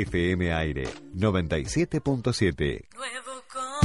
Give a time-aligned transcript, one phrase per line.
[0.00, 0.84] FM Aire
[1.16, 2.86] 97.7.
[2.94, 3.78] Nuevo con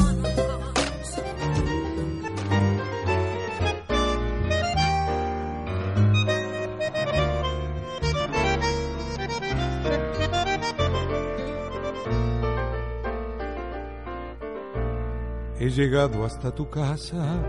[15.59, 17.41] He llegado hasta tu casa.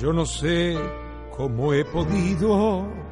[0.00, 0.76] Yo no sé
[1.34, 3.09] cómo he podido.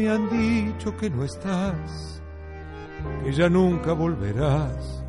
[0.00, 2.22] Me han dicho que no estás,
[3.22, 5.04] que ya nunca volverás.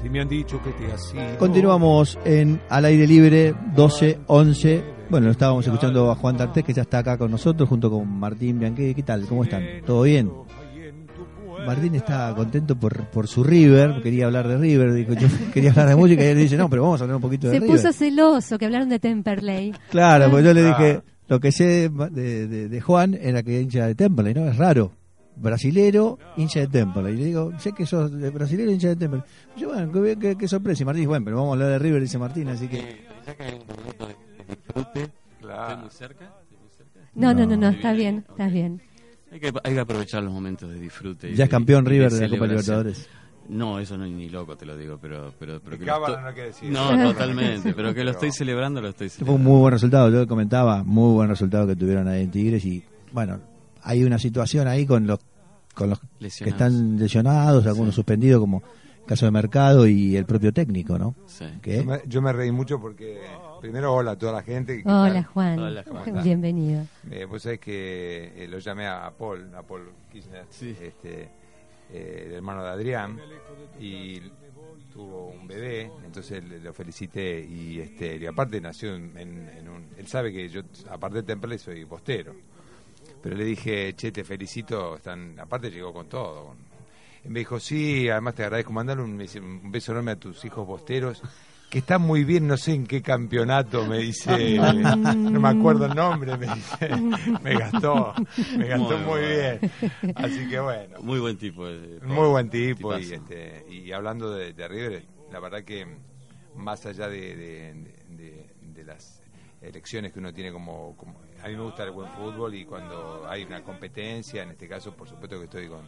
[0.00, 1.38] Si me han dicho que te has ido.
[1.40, 4.80] Continuamos en Al Aire Libre 12-11.
[5.10, 8.60] Bueno, estábamos escuchando a Juan D'Artés, que ya está acá con nosotros, junto con Martín
[8.60, 8.94] Bianquet.
[8.94, 9.26] ¿Qué tal?
[9.26, 9.64] ¿Cómo están?
[9.84, 10.30] ¿Todo bien?
[11.66, 15.88] Martín está contento por, por su River, quería hablar de River, dijo, yo quería hablar
[15.88, 17.76] de música y él dice, no, pero vamos a hablar un poquito de Se River.
[17.76, 19.72] puso celoso que hablaron de Temperley.
[19.90, 23.86] Claro, porque yo le dije, lo que sé de, de- de Juan era que hincha
[23.86, 24.46] de Temple, ¿no?
[24.46, 24.92] Es raro.
[25.36, 27.10] Brasilero, hincha de Temple.
[27.12, 29.22] Y le digo, sé que sos de brasilero, hincha de Temple.
[29.56, 30.82] Yo, bueno, qué, qué- qué sorpresa.
[30.82, 33.04] Y Martín dice, bueno, pero vamos a hablar de River, dice Martín, así que...
[35.40, 35.78] Claro.
[35.78, 36.24] muy cerca?
[36.42, 37.00] ¿Estoy muy cerca?
[37.14, 38.82] No, no, no, no, Muy está bien, está bien.
[39.30, 41.28] Hay que, hay que aprovechar los momentos de disfrute.
[41.30, 42.46] y Ya es de- campeón y River de la Copa.
[42.46, 43.08] Libertadores.
[43.48, 45.32] No, eso no es ni loco, te lo digo, pero...
[45.38, 46.70] pero, pero que lo Cábala estoy- no hay que decir.
[46.70, 49.48] No, totalmente, pero que lo estoy celebrando, lo estoy Este fue celebrando.
[49.50, 52.82] un muy buen resultado, yo comentaba, muy buen resultado que tuvieron ahí en Tigres y
[53.12, 53.38] bueno,
[53.82, 55.18] hay una situación ahí con los
[55.74, 58.62] con los que están lesionados, algunos suspendidos como
[59.00, 61.16] el caso de Mercado y el propio técnico, ¿no?
[61.26, 61.44] Sí.
[61.64, 63.20] Yo me, yo me reí mucho porque,
[63.60, 64.82] primero, hola a toda la gente.
[64.84, 65.24] ¿qué Hola?
[65.24, 65.58] Juan.
[65.58, 66.22] Hola, Juan.
[66.22, 66.84] Bienvenido.
[67.10, 70.76] Eh, vos sabés que eh, lo llamé a Paul, a Paul Kirchner, Sí.
[70.80, 71.28] este,
[71.90, 73.20] eh, el hermano de Adrián,
[73.78, 74.20] y
[74.92, 79.16] tuvo un bebé, entonces le- lo felicité y este y aparte nació en,
[79.68, 79.88] un...
[79.96, 82.34] Él sabe que yo, aparte de Temple, soy postero.
[83.20, 86.54] Pero le dije, che, te felicito, están aparte llegó con todo.
[87.24, 90.66] y me dijo, sí, además te agradezco, mandale un, un beso enorme a tus hijos
[90.66, 91.22] posteros,
[91.74, 94.56] que están muy bien, no sé en qué campeonato, me dice,
[95.32, 96.88] no me acuerdo el nombre, me dice,
[97.42, 98.14] me gastó,
[98.56, 99.58] me gastó Muy muy, bueno.
[100.00, 100.14] bien.
[100.14, 101.66] Así que bueno, Muy buen tipo.
[101.68, 105.02] eh, muy buen tipo y, este, y hablando de, de River,
[105.32, 105.84] la verdad que
[106.54, 107.74] más allá de, de-
[108.10, 109.20] de- de las
[109.60, 113.26] elecciones que uno tiene como, como- A mí me gusta el buen fútbol y cuando
[113.28, 115.80] hay una competencia, en este caso por supuesto que estoy con,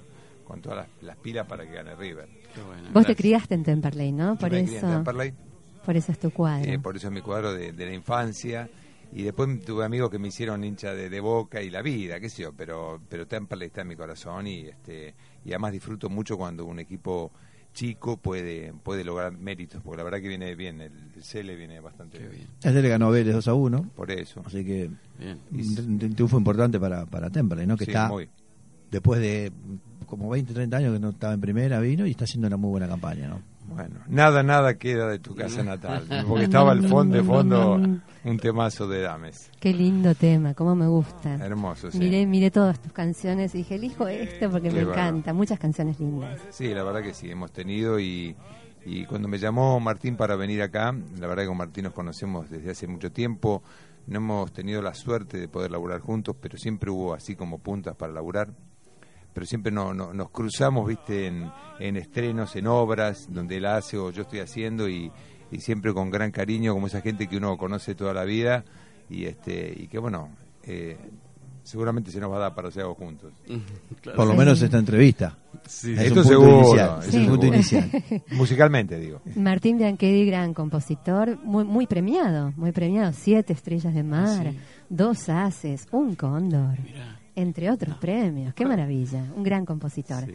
[0.44, 2.26] con todas las, las pilas para que gane River.
[2.52, 4.34] Qué bueno, Vos te criaste en Temperley, ¿no?
[4.34, 5.32] Yo Por me crié en eso, Temperley,
[5.86, 6.70] por eso es tu cuadro.
[6.70, 8.68] eh, por eso es mi cuadro de, de la infancia.
[9.12, 12.28] Y después tuve amigos que me hicieron hincha de, de boca y la vida, qué
[12.28, 15.14] sé yo, pero, pero Temperley está en mi corazón y este
[15.44, 17.30] y además disfruto mucho cuando un equipo
[17.72, 21.78] chico puede puede lograr méritos, porque la verdad que viene bien, el, el Cele viene
[21.78, 22.48] bastante Qué bien.
[22.64, 24.42] ayer le ganó Vélez 2 a 1, Por eso.
[24.44, 25.38] así que Bien.
[25.52, 27.76] un triunfo importante para, para Temple, ¿no?
[27.76, 28.28] Que Sí, está muy.
[28.90, 29.52] después de
[30.06, 32.70] como 20, 30 años que no estaba en primera, vino y está haciendo una muy
[32.70, 33.40] buena campaña, ¿no?
[33.68, 38.38] Bueno, nada, nada queda de tu casa natal, porque estaba al fondo de fondo un
[38.38, 39.50] temazo de Dames.
[39.60, 41.34] Qué lindo tema, cómo me gusta.
[41.34, 41.98] Hermoso, sí.
[41.98, 45.32] Miré, miré todas tus canciones y dije, elijo este porque Qué me encanta.
[45.32, 46.40] Muchas canciones lindas.
[46.50, 48.34] Sí, la verdad que sí, hemos tenido y,
[48.84, 52.48] y cuando me llamó Martín para venir acá, la verdad que con Martín nos conocemos
[52.50, 53.62] desde hace mucho tiempo,
[54.06, 57.96] no hemos tenido la suerte de poder laburar juntos, pero siempre hubo así como puntas
[57.96, 58.52] para laburar,
[59.36, 63.98] pero siempre no, no- nos cruzamos, viste, en, en estrenos, en obras, donde él hace
[63.98, 65.12] o yo estoy haciendo y,
[65.50, 68.64] y siempre con gran cariño, como esa gente que uno conoce toda la vida
[69.10, 70.30] y, este, y que bueno...
[70.64, 70.96] eh,
[71.62, 73.32] Seguramente se nos va a dar para hacer algo juntos.
[74.00, 74.16] Claro.
[74.18, 75.36] Por lo menos esta entrevista.
[75.66, 76.98] Sí, Es Esto un punto seguro, inicial.
[77.00, 77.90] eso Es un punto inicial.
[78.30, 79.20] Musicalmente, digo.
[79.34, 83.12] Martín Bianchetti, gran compositor, muy, muy premiado, muy premiado.
[83.12, 84.58] Siete estrellas de mar, Sí.
[84.88, 87.18] dos haces, un cóndor, Mirá.
[87.36, 88.52] Entre otros premios.
[88.54, 90.24] Qué maravilla, un gran compositor.
[90.26, 90.32] Sí.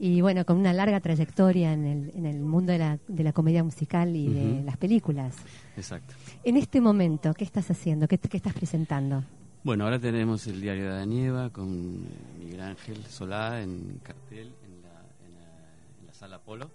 [0.00, 3.32] Y bueno, con una larga trayectoria en el, en el mundo de la, de la
[3.32, 5.34] comedia musical y de las películas.
[5.76, 6.14] Exacto.
[6.44, 8.06] En este momento, ¿qué estás haciendo?
[8.08, 9.24] ¿Qué, qué estás presentando?
[9.64, 11.68] Bueno, ahora tenemos el diario de Adanieva con
[12.06, 16.70] eh, Miguel Ángel Solá en cartel en la, en la, en la sala Polo.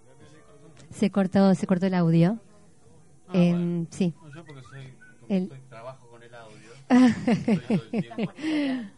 [0.92, 2.40] Se cortó, se cortó el audio.
[3.30, 4.14] Ah, Em, Sí.
[4.22, 4.94] No, yo porque soy,
[5.30, 6.70] El- trabajo con el audio,
[7.68, 8.92] todo el tiempo pen-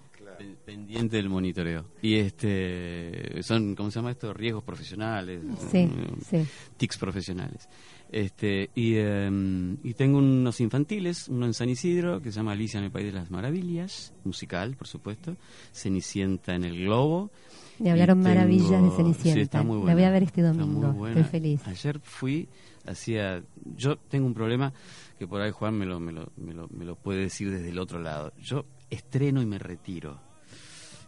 [0.65, 1.85] pendiente del monitoreo.
[2.01, 4.33] Y este son, ¿cómo se llama esto?
[4.33, 5.41] Riesgos profesionales.
[5.71, 5.89] Sí,
[6.29, 6.45] sí.
[6.77, 7.69] tics profesionales.
[8.11, 12.77] Este, y, em, y tengo unos infantiles, uno en San Isidro, que se llama Alicia
[12.77, 15.35] en el País de las Maravillas, musical, por supuesto,
[15.73, 17.31] Cenicienta en el Globo.
[17.79, 19.33] Me hablaron tengo- maravillas de Cenicienta.
[19.33, 19.93] Sí, está muy La buena.
[19.95, 21.07] voy a ver este domingo.
[21.07, 21.67] Estoy feliz.
[21.67, 22.47] Ayer fui,
[22.85, 23.43] hacía...
[23.75, 24.71] Yo tengo un problema
[25.19, 27.69] que por ahí Juan me lo, me lo, me lo, me lo puede decir desde
[27.69, 28.31] el otro lado.
[28.41, 30.21] Yo estreno y me retiro.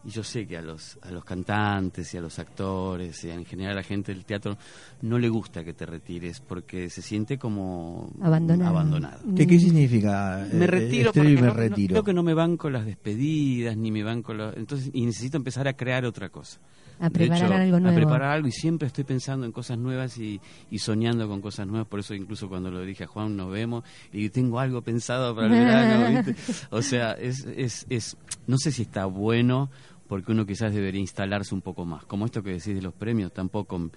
[0.05, 3.45] Y yo sé que a los, a los cantantes y a los actores y en
[3.45, 4.57] general a la gente del teatro
[5.01, 8.69] no le gusta que te retires porque se siente como Abandonado.
[8.71, 9.19] abandonado.
[9.35, 10.47] ¿Qué, qué significa?
[10.53, 14.03] Me eh, retiro porque me no- creo que no me banco las despedidas ni me
[14.03, 16.59] banco los, entonces y necesito empezar a crear otra cosa.
[16.99, 17.95] A preparar hecho, algo nuevo.
[17.95, 20.41] A preparar algo y siempre estoy pensando en cosas nuevas y,
[20.71, 21.87] y soñando con cosas nuevas.
[21.87, 25.47] Por eso incluso cuando lo dije a Juan, nos vemos y tengo algo pensado para
[25.47, 26.23] el verano.
[26.25, 26.65] ¿viste?
[26.71, 28.17] O sea, es, es, es,
[28.47, 29.69] no sé si está bueno
[30.07, 32.05] porque uno quizás debería instalarse un poco más.
[32.05, 33.91] Como esto que decís de los premios, tampoco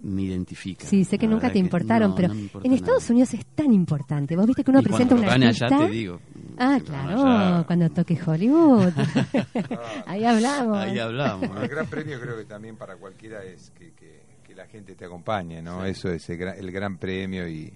[0.00, 0.86] me identifica.
[0.86, 3.12] Sí, sé que La nunca te importaron, no, pero no me importa en Estados nada.
[3.12, 4.34] Unidos es tan importante.
[4.36, 5.66] Vos viste que uno Y presenta cuando un gane artista.
[5.66, 6.20] allá te digo.
[6.58, 8.92] Ah, claro, allá- cuando toque Hollywood.
[10.06, 10.78] Ahí hablamos.
[10.78, 11.48] Ahí hablamos.
[11.48, 14.94] Bueno, el gran premio creo que también para cualquiera es que, que- que la gente
[14.94, 15.84] te acompañe, ¿no?
[15.84, 17.72] Eso es el gran, el gran premio y,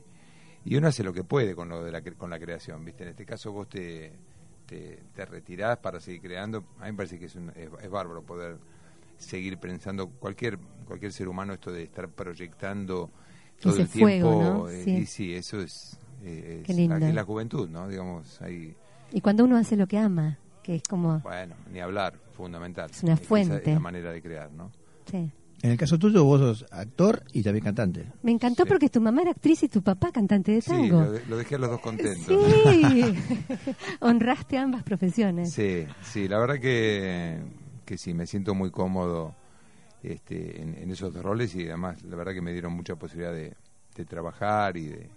[0.65, 3.05] y uno hace lo que puede con lo de la, cre- con la creación, ¿viste?
[3.05, 4.13] En este caso vos te,
[4.67, 6.65] te, te retirás para seguir creando.
[6.81, 8.57] A mí me parece que es, un- es, es bárbaro poder
[9.19, 13.11] seguir pensando cualquier cualquier ser humano esto de estar proyectando
[13.61, 14.69] todo Ese el tiempo fuego, ¿no?
[14.69, 14.91] eh, Sí.
[14.93, 16.99] y sí eso es, eh, Qué es lindo.
[16.99, 18.75] la, juventud no digamos ahí
[19.13, 21.21] Y cuando uno hace lo que ama, que es como.
[21.21, 23.57] bueno ni hablar fundamental Es una fuente.
[23.59, 24.71] es la manera de crear no
[25.11, 25.31] Sí.
[25.63, 28.05] En el caso tuyo, vos sos actor y también cantante.
[28.23, 28.69] Me encantó Sí.
[28.69, 31.01] porque tu mamá era actriz y tu papá cantante de Sí, tango.
[31.01, 32.27] lo, de- lo dejé a los dos contentos.
[32.71, 33.15] Sí,
[34.01, 35.53] honraste ambas profesiones.
[35.53, 37.39] Sí, sí, la verdad que,
[37.87, 39.35] que sí, me siento muy cómodo
[40.03, 43.33] este, en, en esos dos roles y además la verdad que me dieron mucha posibilidad
[43.33, 43.55] de,
[43.97, 45.09] de trabajar y de,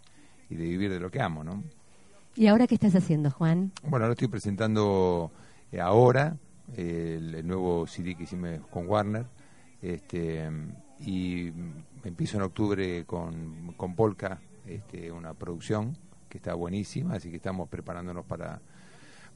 [0.49, 1.63] y de vivir de lo que amo, ¿no?
[2.35, 3.71] ¿Y ahora qué estás haciendo, Juan?
[3.83, 5.31] Bueno, ahora estoy presentando
[5.71, 6.37] eh, ahora
[6.77, 9.25] eh, el, el nuevo CD que hicimos con Warner
[9.81, 10.49] este,
[11.01, 11.51] y
[12.03, 15.97] empiezo en octubre con, con Polka, este, una producción
[16.29, 18.61] que está buenísima, así que estamos preparándonos para,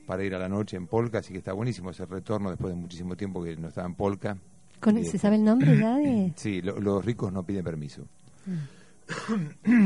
[0.05, 2.79] para ir a la noche en Polka, así que está buenísimo ese retorno después de
[2.79, 4.38] muchísimo tiempo que no estaba en Polka.
[4.79, 6.33] Con- Eh, ¿Se sabe el nombre ya de...?
[6.38, 8.05] Sí, lo- los ricos no piden permiso.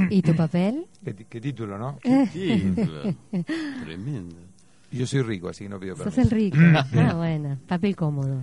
[0.09, 0.87] ¿Y tu papel?
[1.03, 1.97] ¿Qué, qué título, no?
[2.31, 3.01] Título.
[3.83, 4.35] Tremendo.
[4.91, 6.21] Yo soy rico, así que no pido Sos permiso.
[6.21, 6.57] el rico.
[6.97, 8.41] Ah, bueno, papel cómodo.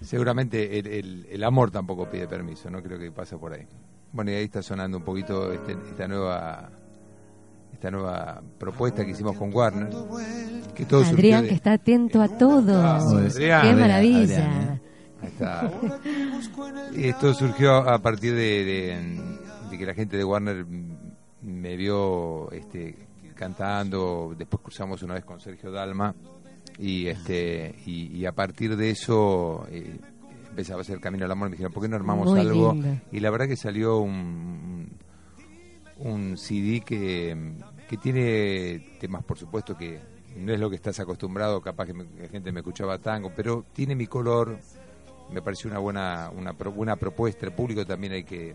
[0.00, 3.66] Seguramente el, el- el amor tampoco pide permiso, no creo que pasa por ahí.
[4.12, 6.70] Bueno, y ahí está sonando un poquito este- esta nueva
[7.72, 9.88] esta nueva propuesta que hicimos con Warner.
[10.74, 12.80] Que todo surgió Adrián, de- que está atento a todo.
[12.80, 14.18] Ah, Adrián, ¡Qué maravilla!
[14.44, 14.80] Adrián, ¿eh?
[15.22, 15.72] Ahí está.
[16.96, 19.20] Esto surgió a partir de, de-
[19.70, 20.64] de que la gente de Warner
[21.42, 22.96] me vio este,
[23.34, 26.14] cantando, después cruzamos una vez con Sergio Dalma
[26.78, 29.98] y este y, y a partir de eso eh,
[30.50, 32.72] empezaba a hacer el camino al amor me dijeron, ¿por qué no armamos Muy algo?
[32.74, 33.00] lindo.
[33.12, 34.88] Y la verdad que salió un,
[36.00, 37.54] un CD que,
[37.88, 39.98] que tiene temas, por supuesto, que
[40.36, 43.94] no es lo que estás acostumbrado, capaz que la gente me escuchaba tango, pero tiene
[43.94, 44.58] mi color,
[45.32, 47.46] me pareció una buena, una pro- buena propuesta.
[47.46, 48.54] El público también hay que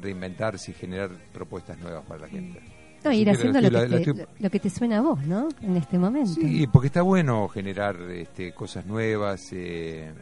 [0.00, 2.60] reinventarse y generar propuestas nuevas para la gente.
[3.04, 5.48] No, ir haciendo estoy- lo que, te, estoy- lo que te suena a vos, ¿no?
[5.60, 6.32] En este momento.
[6.32, 9.48] Sí, porque está bueno generar este, cosas nuevas.
[9.52, 10.12] eh,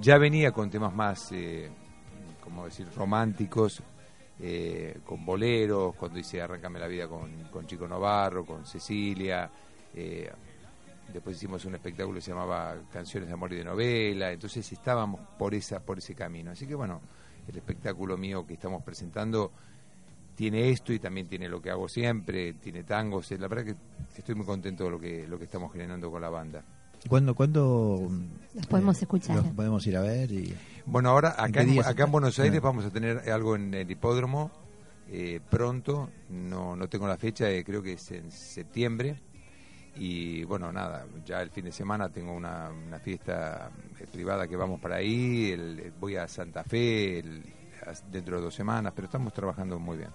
[0.00, 1.68] ya venía con temas más, eh,
[2.42, 3.82] como decir, románticos,
[4.40, 9.50] eh, con boleros, cuando hice Arráncame la vida con, con Chico Novarro, con Cecilia.
[9.94, 10.30] eh,
[11.12, 14.32] después hicimos un espectáculo que se llamaba Canciones de Amor y de Novela.
[14.32, 16.50] Entonces estábamos por, esa, por ese camino.
[16.50, 17.00] Así que bueno,
[17.48, 19.52] el espectáculo mío que estamos presentando
[20.34, 23.32] tiene esto y también tiene lo que hago siempre, tiene tangos.
[23.32, 26.20] eh, La verdad que estoy muy contento de lo que, lo que estamos generando con
[26.20, 26.62] la banda.
[27.08, 28.10] ¿Cuándo, cuándo
[28.54, 29.36] Los podemos escuchar.
[29.36, 30.30] los podemos ir a ver?
[30.32, 30.54] Y...
[30.86, 32.12] Bueno, ahora acá, en, acá en?
[32.12, 34.50] Buenos Aires vamos a tener algo en el hipódromo
[35.08, 39.20] eh, pronto, no, no tengo la fecha, eh, creo que es en septiembre.
[39.98, 44.56] Y bueno, nada, ya el fin de semana tengo una, una fiesta eh, privada que
[44.56, 47.42] vamos para ahí, el- voy a Santa Fe el-
[48.10, 50.10] dentro de dos semanas, pero estamos trabajando muy bien,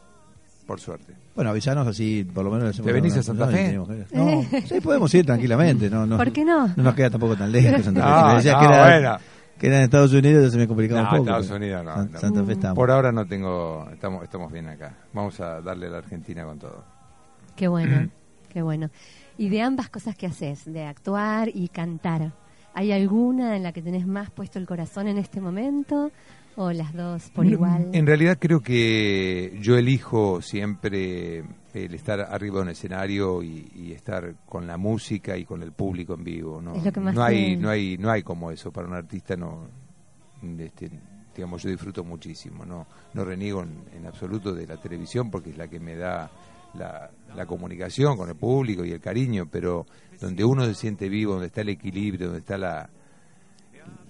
[0.71, 1.13] por suerte.
[1.35, 2.63] Bueno, avisanos así, por lo menos.
[2.65, 3.73] le hacemos ¿Te venís una- a Santa no, Fe?
[4.13, 5.89] No, sí, podemos ir tranquilamente.
[5.89, 6.67] No, no, ¿Por qué no?
[6.67, 8.09] No nos queda tampoco tan lejos Santa Fe.
[8.09, 9.17] No, Si me decías no, que, era, bueno.
[9.59, 11.29] que era en Estados Unidos, ya se me complicaba No, un poco.
[11.39, 12.19] Estados Unidos no, San- no.
[12.19, 12.75] Santa Fe estamos.
[12.75, 14.95] Por ahora no tengo, estamos, estamos bien acá.
[15.13, 16.83] Vamos a darle a la Argentina con todo.
[17.55, 18.09] Qué bueno,
[18.49, 18.89] qué bueno.
[19.37, 22.31] Y de ambas cosas que haces, de actuar y cantar,
[22.73, 26.11] ¿hay alguna en la que tenés más puesto el corazón en este momento?
[26.55, 27.89] ¿O las dos por No, igual?
[27.93, 31.43] En realidad creo que yo elijo siempre
[31.73, 35.71] el estar arriba de un escenario y, y estar con la música y con el
[35.71, 36.61] público en vivo.
[36.61, 38.95] No, Es lo que más no hay, no hay, no hay como eso para un
[38.95, 39.35] artista.
[39.35, 39.67] No,
[40.59, 40.91] este,
[41.35, 42.65] digamos, yo disfruto muchísimo.
[42.65, 46.29] No, no reniego en, en absoluto de la televisión porque es la que me da
[46.73, 49.85] la, la comunicación con el público y el cariño, pero
[50.19, 52.89] donde uno se siente vivo, donde está el equilibrio, donde está la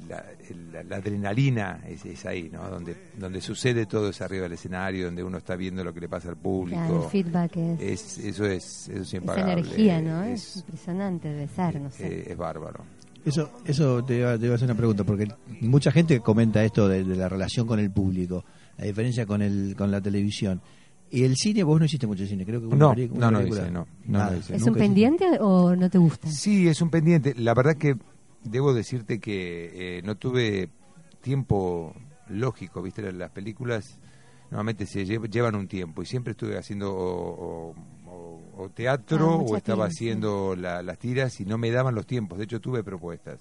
[0.08, 2.70] la, la adrenalina es, es ahí, ¿no?
[2.70, 6.10] Donde, donde sucede todo es arriba del escenario, donde uno está viendo lo que le
[6.10, 6.80] pasa al público.
[6.80, 9.54] Claro, el feedback es, es, eso es, eso es esa impagable.
[9.54, 10.24] energía, ¿no?
[10.24, 12.08] Es, Es, impresionante, debe ser, no sé.
[12.08, 12.84] eh, es bárbaro.
[13.24, 15.28] Eso, eso te iba, te iba a hacer una pregunta, porque
[15.62, 18.44] mucha gente comenta esto de, de la relación con el público,
[18.78, 20.60] la diferencia con el con la televisión.
[21.14, 23.38] Y el cine, vos no hiciste mucho cine, creo que una No, no, una no
[23.40, 23.62] película.
[23.64, 24.32] hice, no, no, Nada.
[24.32, 24.56] no hice.
[24.56, 24.80] ¿Es un hiciste.
[24.80, 26.30] pendiente o no te gusta?
[26.32, 27.36] Sí, es un pendiente.
[27.38, 27.96] La verdad que
[28.44, 30.70] debo decirte que eh, no tuve
[31.22, 31.94] tiempo
[32.30, 33.02] lógico, ¿viste?
[33.02, 34.00] Las- Las películas
[34.50, 37.76] normalmente se lle- llevan un tiempo y siempre estuve haciendo o, o-
[38.08, 39.96] o- o teatro Ah, o estaba tira, sí.
[39.98, 42.38] haciendo la- las tiras y no me daban los tiempos.
[42.38, 43.40] De hecho, tuve propuestas.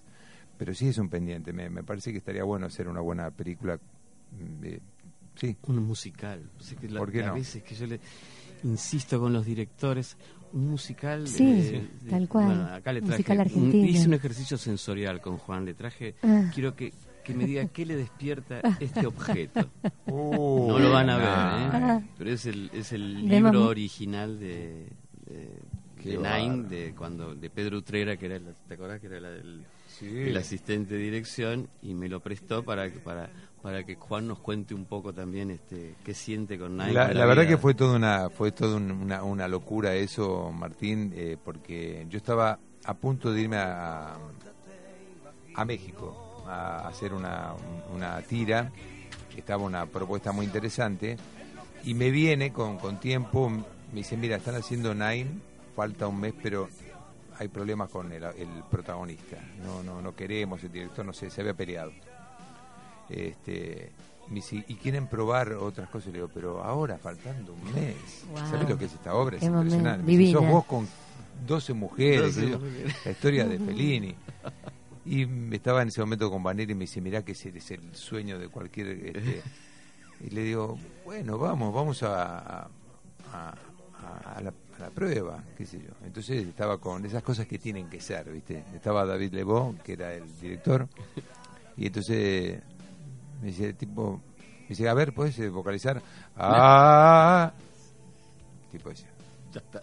[0.58, 1.52] Pero sí es un pendiente.
[1.52, 3.76] Me, me parece que estaría bueno hacer una buena película.
[3.76, 4.80] mm, eh,
[5.34, 6.48] sí, Un musical.
[6.58, 7.34] O sea, que la- ¿Por qué a no?
[7.34, 7.98] veces que yo le
[8.62, 10.16] insisto con los directores,
[10.52, 11.26] un musical.
[11.28, 12.46] Sí, de- tal cual.
[12.46, 13.14] bueno, acá le traje.
[13.14, 13.86] Musical un- argentino.
[13.86, 15.64] hice un ejercicio sensorial con Juan.
[15.64, 16.14] Le traje.
[16.22, 16.50] Ah.
[16.54, 16.92] Quiero que,
[17.24, 19.68] que me diga qué le despierta este objeto.
[20.06, 21.30] Uh, No lo van a ver, ¿eh?
[21.72, 22.00] Ah.
[22.18, 24.88] Pero es el, es el libro original de,
[25.26, 25.50] de,
[26.04, 26.16] de.
[26.18, 29.64] Nine, de, cuando, de Pedro Utrera, que era el, ¿te acordás que era la- el,
[29.98, 30.06] Sí.
[30.08, 31.68] el asistente de dirección?
[31.82, 33.28] Y me lo prestó para, para,
[33.62, 36.92] para que Juan nos cuente un poco también este qué siente con Nine.
[36.94, 37.48] La, verdad vida.
[37.48, 42.16] que fue toda una fue toda un- una, una locura eso, Martín, eh, porque yo
[42.16, 44.16] estaba a punto de irme a,
[45.54, 47.52] a México a hacer una,
[47.94, 48.72] una tira,
[49.36, 51.16] estaba una propuesta muy interesante,
[51.84, 55.26] y me viene con, con tiempo, me dice, mira, están haciendo Nine,
[55.76, 56.68] falta un mes, pero
[57.38, 61.40] hay problemas con el, el protagonista, no, no, no queremos, el director, no sé, se
[61.42, 61.92] había peleado.
[63.10, 63.90] Este,
[64.28, 66.08] me dice, y quieren probar otras cosas.
[66.08, 67.96] Le digo, pero ahora, faltando un mes.
[68.30, 68.38] Wow.
[68.50, 69.36] ¿Sabes lo que es esta obra?
[69.36, 70.04] Es Qué momento, impresionante.
[70.06, 70.40] Me dice, divina.
[70.40, 70.88] sos vos con
[71.46, 72.96] 12 mujeres, 12 qué sé yo, mujeres.
[73.04, 74.14] la historia de Fellini.
[75.06, 77.70] Y me estaba en ese momento con Vaneri y me dice, mirá que ese es
[77.72, 78.88] el sueño de cualquier...
[79.16, 79.42] este".
[80.24, 82.70] y le digo, bueno, vamos, vamos a, a,
[83.32, 83.54] a-
[84.36, 85.90] a la, a la prueba, qué sé yo.
[86.06, 88.64] Entonces estaba con esas cosas que tienen que ser, ¿viste?
[88.74, 90.88] Estaba David Lebó, que era el director,
[91.76, 92.60] y entonces
[93.40, 94.20] me dice, tipo,
[94.62, 96.00] me dice, a ver, ¿puedes eh, vocalizar?
[96.36, 97.52] Ah,
[98.70, 99.06] tipo ese.
[99.52, 99.80] Ya está.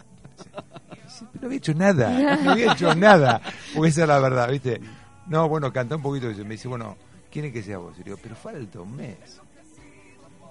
[1.40, 3.40] No había hecho nada, no había hecho nada,
[3.74, 4.80] porque esa es la verdad, ¿viste?
[5.26, 6.96] No, bueno, canta un poquito, me dice, bueno,
[7.30, 7.98] ¿quieren que sea vos?
[7.98, 9.40] Y digo, pero falta un mes.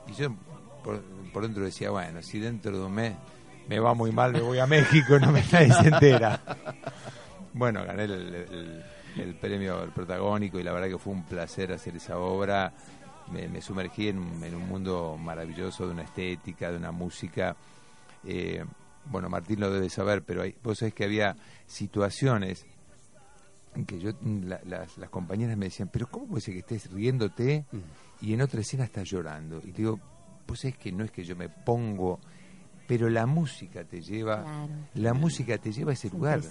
[0.08, 0.36] Y yo
[0.84, 1.02] por,
[1.34, 3.14] por dentro decía, bueno, si dentro de un mes
[3.70, 6.40] me va muy mal, me voy a México, no me nadie se entera.
[7.54, 8.84] Bueno, gané el, el- el
[9.36, 12.74] premio al protagónico y la verdad que fue un placer hacer esa obra.
[13.31, 17.55] Me, me sumergí en, un- en un mundo maravilloso de una estética, de una música.
[18.25, 18.63] Eh,
[19.05, 22.65] bueno, Martín lo debe saber, pero hay, vos sabés que había situaciones
[23.75, 26.91] en que yo, la- las, las compañeras me decían, pero ¿cómo puede ser que estés
[26.91, 27.65] riéndote
[28.21, 29.62] y en otra escena estás llorando?
[29.63, 30.00] Y digo,
[30.45, 32.19] pues es que no es que yo me pongo,
[32.88, 34.74] pero la música te lleva, Claro.
[34.96, 36.41] la música te lleva a ese Es lugar,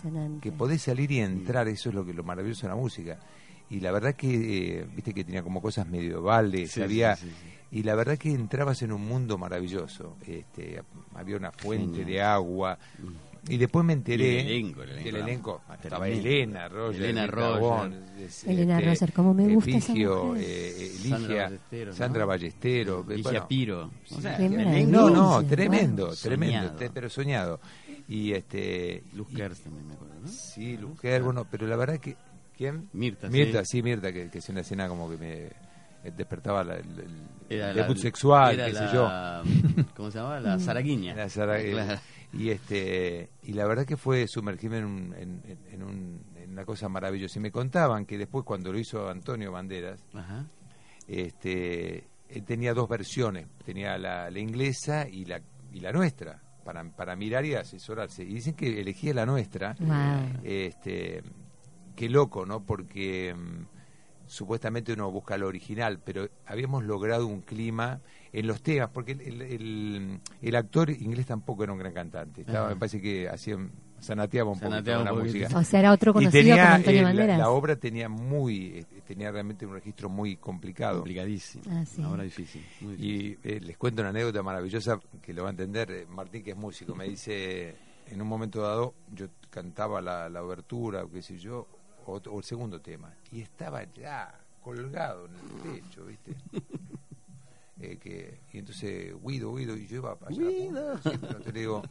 [0.40, 3.19] que podés salir y entrar, eso es lo que lo maravilloso de la música.
[3.69, 7.33] Y la verdad que, eh, viste que tenía como cosas medievales, Sí, había, sí, sí,
[7.43, 7.78] sí.
[7.78, 10.16] y la verdad que entrabas en un mundo maravilloso.
[10.25, 10.81] Este,
[11.14, 12.07] había una fuente Genial.
[12.07, 12.78] de agua.
[13.49, 14.41] Y después me enteré.
[14.41, 15.62] El elenco, el elenco del elenco.
[15.83, 16.09] Estaba.
[16.09, 17.03] Elena Roger.
[17.03, 17.93] Elena Roger.
[18.47, 20.45] Elena este, Roger, cómo me gusta esa Efigio, mujer.
[20.47, 21.99] eh, Sandra Ligia, Ballesteros, ¿no?
[22.05, 23.00] Sandra Ballestero.
[23.09, 23.91] eh, Ligia bueno, Piro.
[24.11, 26.76] O sea, no, no, tremendo, tremendo, Soñado.
[26.79, 27.61] te- pero soñado.
[28.09, 29.03] Y este.
[29.15, 30.29] Luz y- también me acuerdo, ¿no?
[30.29, 32.17] Sí, Lujer, bueno, pero la verdad que.
[32.57, 32.88] ¿Quién?
[32.95, 33.79] Mirta, Mirta, sí.
[33.79, 35.33] sí, Mirta, que, que es una escena como que me
[36.05, 39.09] eh, despertaba la- el, el- el la- debut sexual, qué sé yo.
[39.97, 40.41] ¿Cómo se llamaba?
[40.41, 41.15] La Zaraguiña.
[41.15, 42.00] La eh, Claro.
[42.38, 46.50] Y este y la verdad que fue sumergirme en, un- en, en- en un- en
[46.52, 47.38] una cosa maravillosa.
[47.38, 50.47] Y me contaban que después cuando lo hizo Antonio Banderas Ajá.
[51.07, 53.47] este él tenía dos versiones.
[53.64, 55.40] Tenía la, la inglesa y la
[55.73, 58.25] y la nuestra para, para mirar y asesorarse.
[58.25, 59.76] Y dicen que elegía la nuestra.
[59.78, 60.40] Wow.
[60.43, 61.23] este
[61.95, 63.75] qué loco no porque mm,
[64.26, 68.00] supuestamente uno busca lo original pero habíamos logrado un clima
[68.33, 72.40] en los temas porque el, el- el- el actor inglés tampoco era un gran cantante
[72.42, 72.75] estaba Ajá.
[72.75, 73.56] me parece que hacía
[73.99, 75.38] sanateaba un Sanateaba poquito un la poquito.
[75.45, 77.38] música O sea, era otro conocido tenía como Antonio eh, la- Banderas.
[77.38, 81.64] la, obra tenía muy eh, tenía realmente un registro muy complicado Complicadísimo.
[81.71, 82.02] Ah, sí.
[82.02, 82.62] Ahora difícil.
[82.83, 83.38] Muy difícil.
[83.45, 86.56] y eh, les cuento una anécdota maravillosa que lo va a entender Martín, que es
[86.56, 86.95] músico.
[86.95, 87.75] Me dice,
[88.11, 91.66] en un momento dado, yo cantaba la, la obertura, o qué sé yo,
[92.07, 94.33] o, o el segundo tema, y estaba ya
[94.63, 96.35] colgado en el techo, ¿viste?
[97.79, 100.49] Eh, que, y entonces, Guido, Guido, y yo iba para allá.
[100.49, 100.99] Guido.
[101.45, 101.83] te digo,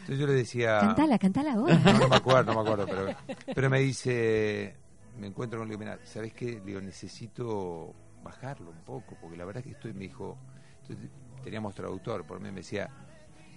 [0.00, 0.80] entonces yo le decía...
[0.80, 1.78] Cantala, cantala ahora.
[1.78, 3.16] No, no me acuerdo, no me acuerdo, pero,
[3.54, 4.76] pero me dice,
[5.18, 6.60] me encuentro con digo, mira, ¿sabes qué?
[6.60, 10.36] Digo, necesito bajarlo un poco, porque la verdad que estoy, me dijo,
[10.82, 11.10] entonces,
[11.42, 12.90] teníamos traductor, por mí me decía,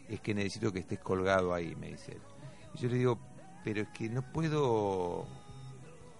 [0.08, 2.22] es que necesito que estés colgado ahí, me dice él.
[2.76, 3.20] Y yo le digo,
[3.64, 5.26] pero es que no puedo,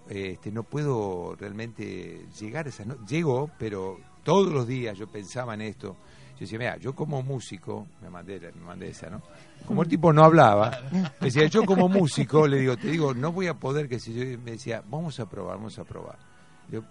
[0.08, 5.54] este, no puedo realmente llegar a esa no Llego, pero todos los días yo pensaba
[5.54, 5.96] en esto.
[6.34, 9.22] Yo decía, mira, yo como músico, me mandé, me mandé esa, ¿no?
[9.66, 10.78] Como el tipo no hablaba,
[11.20, 14.12] me decía, yo como músico, le digo, te digo, no voy a poder que si
[14.12, 16.18] yo, me decía, vamos a probar, vamos a probar.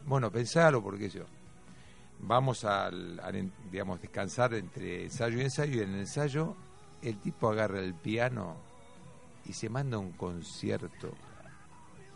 [0.05, 1.25] Bueno, pensalo, porque yo,
[2.22, 3.20] vamos al,
[3.70, 6.55] digamos, descansar entre ensayo y ensayo, y en el ensayo
[7.01, 8.55] el tipo agarra el piano
[9.46, 11.12] y se manda un concierto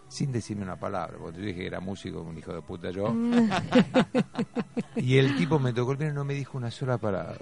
[0.08, 3.14] sin decirme una palabra, porque yo dije que era músico, un hijo de puta yo.
[4.96, 7.38] y el tipo me tocó el piano y no me dijo una sola palabra.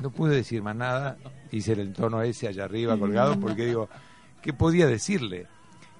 [0.00, 1.16] No pude decir más nada,
[1.52, 3.88] hice el tono ese allá arriba colgado, porque digo,
[4.42, 5.46] ¿qué podía decirle?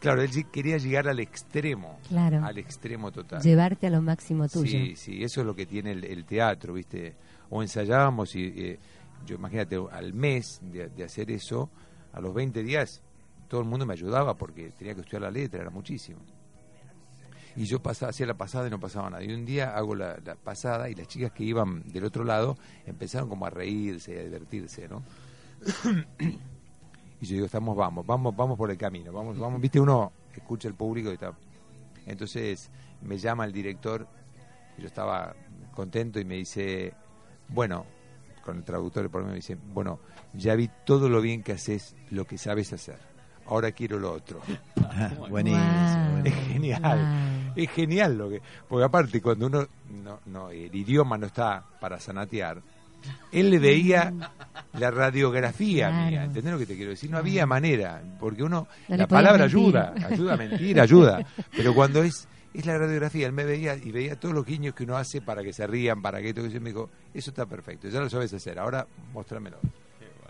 [0.01, 2.45] Claro, él quería llegar al extremo, claro.
[2.45, 3.43] al extremo total.
[3.43, 4.71] Llevarte a lo máximo tuyo.
[4.71, 7.17] Sí, sí, eso es lo que tiene el, el teatro, ¿viste?
[7.49, 8.79] O ensayábamos y, eh,
[9.25, 11.71] yo imagínate, al mes de, de hacer eso,
[12.13, 13.03] a los 20 días
[13.49, 16.21] todo el mundo me ayudaba porque tenía que estudiar la letra, era muchísimo.
[17.57, 19.25] Y yo pasaba, hacía la pasada y no pasaba nada.
[19.25, 23.29] Y un día hago la, pasada y las chicas que iban del otro lado empezaron
[23.29, 25.03] como a reírse, a divertirse, ¿no?
[27.21, 30.69] y yo digo, estamos, vamos, vamos, vamos por el camino, vamos, vamos, viste, uno escucha
[30.69, 31.33] el público y está.
[32.05, 34.07] Entonces me llama el director,
[34.77, 35.35] yo estaba
[35.73, 36.93] contento y me dice,
[37.49, 37.87] bueno,
[38.45, 39.99] con el traductor por mí me dice, bueno,
[40.35, 43.16] ya vi todo lo bien que haces, lo que sabes hacer
[43.47, 44.41] ahora quiero lo otro.
[44.99, 46.21] Ah, buenísimo, Wow.
[46.25, 47.53] Es genial, Wow.
[47.57, 51.99] es genial lo que, porque aparte cuando uno, no, no, el idioma no está para
[52.01, 52.63] sanatear,
[53.33, 54.13] él le veía
[54.75, 56.07] la radiografía Claro.
[56.11, 57.11] mía, ¿entendés lo que te quiero decir?
[57.11, 59.59] No había manera, porque uno, No la palabra mentir.
[59.59, 63.91] ayuda, ayuda a mentir, ayuda, pero cuando es es la radiografía, él me veía y
[63.93, 66.49] veía todos los guiños que uno hace para que se rían, para que esto que
[66.49, 69.59] yo me dijo, eso está perfecto, ya lo sabes hacer, ahora muéstramelo.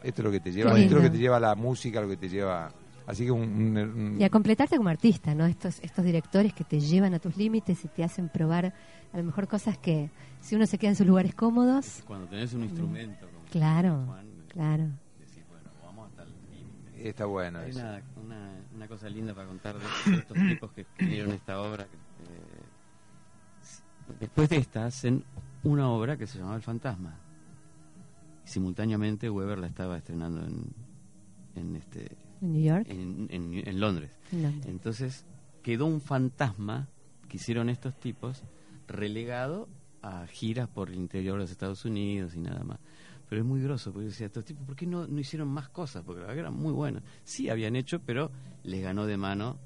[0.02, 2.00] Esto es lo que te lleva, esto es lo que te lleva a la música,
[2.00, 2.72] lo que te lleva
[3.06, 5.46] Así que un, un- un- Y a completarte como artista, ¿no?
[5.46, 8.74] Estos, estos directores que te llevan a tus límites y te hacen probar
[9.12, 12.52] a lo mejor cosas que si uno se queda en sus lugares cómodos, Cuando tenés
[12.54, 14.84] un instrumento como claro, Juan, claro.
[15.20, 17.08] decís, bueno, vamos hasta el límite.
[17.08, 17.60] está bueno.
[17.60, 17.78] Hay eso.
[17.80, 21.84] una, una, una cosa linda para contar de estos tipos que escribieron esta obra.
[21.84, 22.62] eh,
[24.20, 25.24] después de esta hacen
[25.62, 27.14] una obra que se llamaba El Fantasma.
[28.44, 30.64] Y simultáneamente Weber la estaba estrenando en,
[31.56, 32.86] en, este, En New York.
[32.88, 34.10] en, en- en Londres.
[34.32, 34.66] en Londres.
[34.68, 35.24] Entonces
[35.62, 36.88] quedó un fantasma
[37.28, 38.42] que hicieron estos tipos
[38.88, 39.68] relegado
[40.02, 42.78] a giras por el interior de los Estados Unidos y nada más.
[43.28, 45.68] Pero es muy groso, porque yo decía, estos tipos, ¿por qué no, no hicieron más
[45.68, 46.04] cosas?
[46.04, 47.02] Porque la verdad que eran muy buenos.
[47.24, 48.30] Sí habían hecho, pero
[48.62, 49.58] les ganó de mano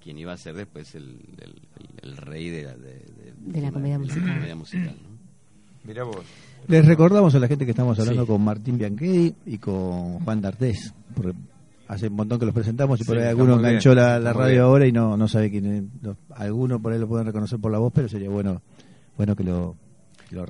[0.00, 3.60] quien iba a ser después el, el- el- el rey de la, de, de- De
[3.60, 4.34] la comedia musical.
[4.34, 5.18] comedia musical, ¿no?
[5.84, 6.24] Mirá vos.
[6.68, 8.28] Les recordamos a la gente que estamos hablando Sí.
[8.28, 10.94] con Martín Bianchedi y con Juan D'Artés.
[11.88, 14.20] Hace un montón que los presentamos y por Sí, ahí alguno muy bien, enganchó la,
[14.20, 14.62] la radio bien.
[14.62, 15.82] ahora y no, no sabe quién es.
[16.02, 18.60] Los- Algunos por ahí lo pueden reconocer por la voz, pero sería bueno
[19.16, 19.74] bueno que lo,
[20.28, 20.44] que lo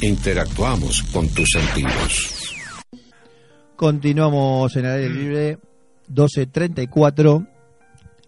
[0.01, 2.55] Interactuamos con tus sentidos.
[3.75, 5.57] Continuamos en el aire libre
[6.09, 7.47] 12.34.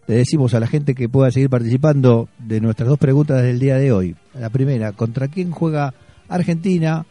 [0.07, 3.77] Le decimos a la gente que pueda seguir participando de nuestras dos preguntas del día
[3.77, 4.15] de hoy.
[4.33, 5.93] La primera, ¿contra quién juega
[6.27, 7.05] Argentina?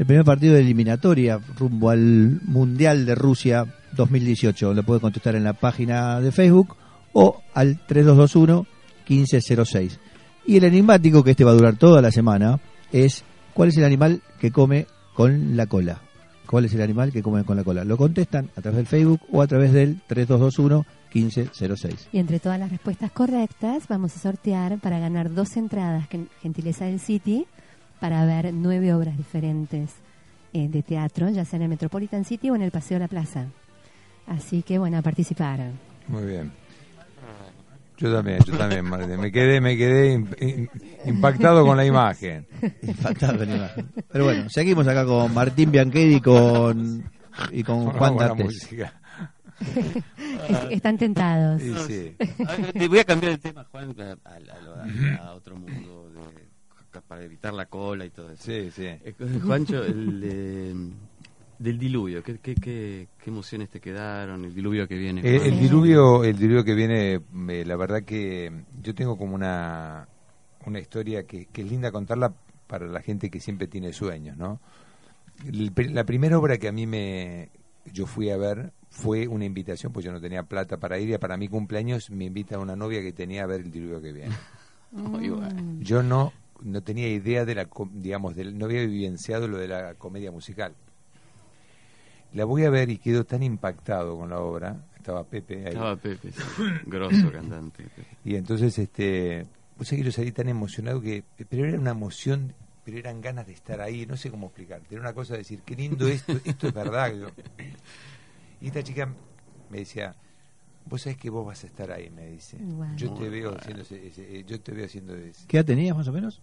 [0.00, 4.72] El primer partido de eliminatoria rumbo al Mundial de Rusia 2018.
[4.72, 6.74] Lo puede contestar en la página de Facebook
[7.12, 9.98] o al 3221-1506.
[10.46, 12.60] Y el enigmático, que este va a durar toda la semana,
[12.90, 16.00] es ¿cuál es el animal que come con la cola?
[16.46, 17.84] ¿Cuál es el animal que come con la cola?
[17.84, 22.08] Lo contestan a través del Facebook o a través del 3221-1506.
[22.10, 26.08] Y entre todas las respuestas correctas, vamos a sortear para ganar dos entradas,
[26.40, 27.46] gentileza del City,
[28.00, 29.90] para ver nueve obras diferentes
[30.52, 33.08] eh, de teatro, ya sea en el Metropolitan City o en el Paseo de la
[33.08, 33.46] Plaza.
[34.26, 35.60] Así que, bueno, a participar.
[36.08, 36.52] Muy bien.
[37.98, 39.20] Yo también, yo también, Martín.
[39.20, 40.68] Me quedé, me quedé im- im-
[41.04, 42.46] impactado con la imagen.
[42.82, 43.88] Impactado con la imagen.
[44.10, 47.04] Pero bueno, seguimos acá con Martín Bianchedi y con,
[47.52, 48.46] y con Juan Vamos a la D'Artés.
[48.46, 48.94] música.
[50.48, 51.60] Es- Están tentados.
[51.60, 52.16] Sí, sí.
[52.48, 55.99] A ver, Te voy a cambiar el tema, Juan, a, a- a- a otro mundo
[57.06, 58.44] para evitar la cola y todo eso.
[58.44, 58.86] Sí, sí.
[58.86, 59.14] Eh,
[59.46, 60.74] Juancho, el, eh,
[61.58, 64.44] del diluvio, ¿qué, qué, qué, qué emociones te quedaron?
[64.44, 65.20] El diluvio que viene.
[65.22, 68.50] Eh, el diluvio, el diluvio que viene, me- la verdad que
[68.82, 70.08] yo tengo como una,
[70.66, 72.32] una historia que, que es linda contarla
[72.66, 74.60] para la gente que siempre tiene sueños, ¿no?
[75.46, 77.48] El la primera obra que a mí me
[77.92, 81.18] yo fui a ver fue una invitación, pues yo no tenía plata para ir y
[81.18, 84.34] para mi cumpleaños me invita una novia que tenía a ver el diluvio que viene.
[84.92, 85.62] Muy bueno.
[85.62, 85.80] Mm.
[85.82, 89.94] Yo no no tenía idea de la digamos del, no había vivenciado lo de la
[89.94, 90.74] comedia musical.
[92.32, 94.86] La voy a ver y quedo tan impactado con la obra.
[94.96, 95.68] Estaba Pepe ahí.
[95.68, 96.42] Estaba Pepe, sí,
[96.86, 97.86] grosso cantante.
[98.24, 99.46] Y entonces, este,
[99.76, 103.54] pues que yo salí tan emocionado que, pero era una emoción, pero eran ganas de
[103.54, 104.94] estar ahí, no sé cómo explicarte.
[104.94, 107.12] Era una cosa de decir, qué lindo esto, esto es verdad.
[108.60, 109.12] Y esta chica
[109.70, 110.14] me decía,
[110.90, 112.58] vos sabés que vos vas a estar ahí, me dice.
[112.60, 112.94] Guau.
[112.96, 113.58] Yo te veo bueno.
[113.60, 115.46] haciendo ese- ese- eh, yo te veo haciendo ese.
[115.46, 116.42] ¿Qué edad tenías más o menos?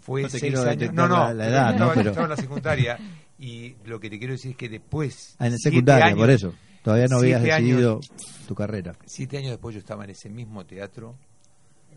[0.00, 0.92] Fue No seis años.
[0.92, 1.94] No, no, la- la edad, estaba, ¿no?
[1.94, 2.98] Pero- estaba en la secundaria.
[3.38, 5.36] Y lo que te quiero decir es que después.
[5.38, 6.54] Ah, en secundario, años- por eso.
[6.82, 8.00] Todavía no habías siete años- decidido
[8.46, 8.94] tu carrera.
[9.04, 11.16] Siete años después yo estaba en ese mismo teatro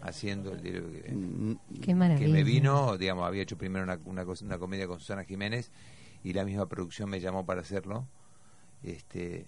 [0.02, 2.26] haciendo el diario que, Mm, Qué maravilla.
[2.26, 5.72] que me vino, digamos, había hecho primero una, una comedia con Susana Jiménez
[6.24, 8.08] y la misma producción me llamó para hacerlo.
[8.82, 9.46] Este,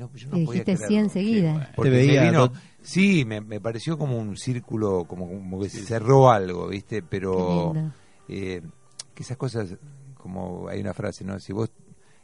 [0.00, 0.98] no, pues yo no Le podía dijiste sí creerlo.
[1.08, 1.72] enseguida.
[1.76, 5.60] Porque Te veía me vino- tot- sí, me, me pareció como un círculo, como, como
[5.60, 7.02] que se cerró algo, ¿viste?
[7.02, 7.72] Pero
[8.28, 8.62] eh,
[9.14, 9.76] que esas cosas,
[10.16, 11.38] como hay una frase, ¿no?
[11.38, 11.70] Si vos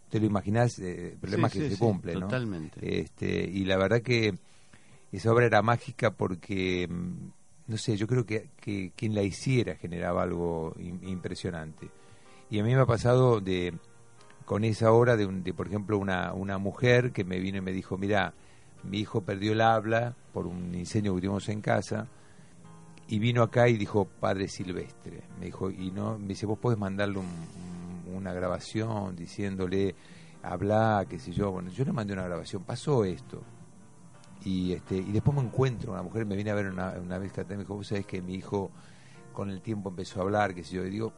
[0.09, 2.21] te lo imaginás, eh, el problema Sí, es que sí, se sí, cumple, ¿no?
[2.27, 3.01] totalmente.
[3.01, 4.35] Este, y la verdad que
[5.13, 7.31] esa obra era mágica porque, mm,
[7.69, 11.89] no sé, yo creo que, que quien la hiciera generaba algo im- impresionante.
[12.51, 13.75] Y a mí me ha pasado de
[14.47, 17.61] con esa obra de, un- de, por ejemplo, una, una mujer que me vino y
[17.61, 18.33] me dijo, mira,
[18.85, 22.07] mi hijo perdió el habla por un incendio que tuvimos en casa
[23.09, 25.23] y vino acá y dijo Padre Silvestre.
[25.39, 27.27] Me dijo, y no, me dice, vos podés mandarle un-
[28.07, 29.95] un- una grabación diciéndole,
[30.43, 31.51] habla, qué sé yo.
[31.51, 33.43] Bueno, yo le mandé una grabación, pasó esto.
[34.45, 37.33] Y este y después me encuentro una mujer, me viene a ver una, una vez
[37.33, 38.71] que me dijo, vos sabés que mi hijo
[39.33, 40.87] con el tiempo empezó a hablar, qué sé yo.
[40.87, 41.13] Y digo,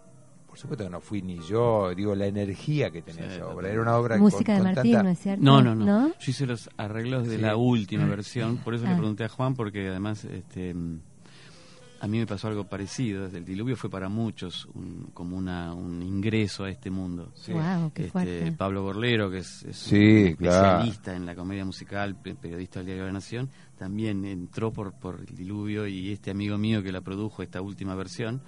[0.48, 3.70] por supuesto que no fui ni yo, digo, la energía que tenía Sí, esa obra.
[3.70, 5.44] Era una obra Música con, de con Martín, tanta- ¿no es cierto?
[5.44, 7.42] No, no, no, Yo hice los arreglos de Sí.
[7.42, 8.90] la última versión, por eso Ah.
[8.90, 11.00] le pregunté a Juan, porque además este, mm,
[12.00, 13.26] a mí me pasó algo parecido.
[13.26, 17.30] El diluvio fue para muchos un- como una, un ingreso a este mundo.
[17.34, 17.52] Sí.
[17.52, 18.52] Wow, qué Este, fuerte.
[18.52, 19.96] Pablo Gorlero, que es, es Sí,
[20.30, 20.66] un claro.
[20.78, 24.92] especialista en la comedia musical, pe- periodista del Diario de la Nación, también entró por,
[24.92, 28.42] por el diluvio y este amigo mío que la produjo, esta última versión,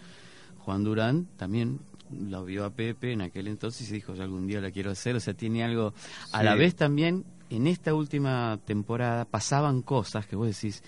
[0.59, 1.81] Juan Durán, también
[2.29, 5.17] la vio a Pepe en aquel entonces y dijo, yo algún día la quiero hacer,
[5.17, 5.93] o sea, tiene algo...
[6.33, 10.83] A la vez también, en esta última temporada pasaban cosas que vos decís,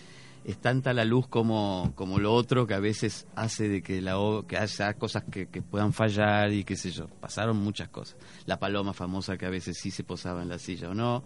[0.45, 4.17] es tanta la luz como, como lo otro que a veces hace de que la
[4.49, 7.07] que haya cosas que, que puedan fallar y qué sé yo.
[7.21, 8.17] Pasaron muchas cosas.
[8.47, 11.23] La paloma famosa que a veces sí se posaba en la silla o no.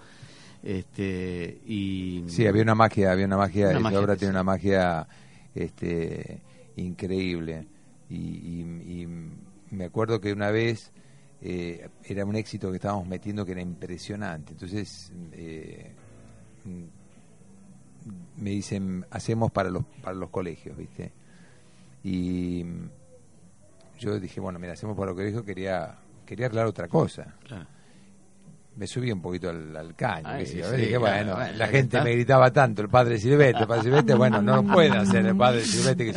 [0.63, 5.07] Este, y Sí, había una magia, había una magia, Una magia obra tiene una magia
[5.55, 6.43] este,
[6.77, 7.67] increíble.
[8.11, 9.09] Y, y- y
[9.71, 10.93] me acuerdo que una vez
[11.41, 14.53] eh, era un éxito que estábamos metiendo que era impresionante.
[14.53, 15.93] Entonces eh,
[18.37, 21.13] me dicen, hacemos para los, para los colegios, ¿viste?
[22.03, 22.65] Y
[23.99, 27.76] yo dije, bueno, mira, hacemos para los colegios, quería, quería arreglar otra cosa Claro.
[28.77, 30.29] Me subí un poquito al, al caño.
[30.29, 32.05] Ay, sí, dije, bueno, la gente está.
[32.05, 35.37] me gritaba tanto, el padre Silvestre, el padre Silvestre, bueno, no lo puede hacer el
[35.37, 35.63] padre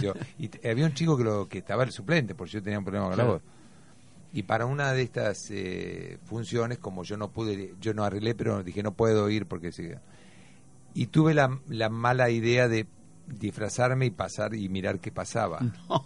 [0.01, 0.13] yo.
[0.37, 3.07] Y había un chico que, lo, que estaba el suplente, porque yo tenía un problema
[3.07, 3.41] con la voz.
[4.31, 8.61] Y para una de estas eh, funciones, como yo no pude, yo no arreglé, pero
[8.61, 9.89] dije, no puedo ir porque sí.
[10.93, 12.85] Y tuve la, la mala idea de
[13.25, 15.59] disfrazarme y pasar y mirar qué pasaba.
[15.89, 16.05] No,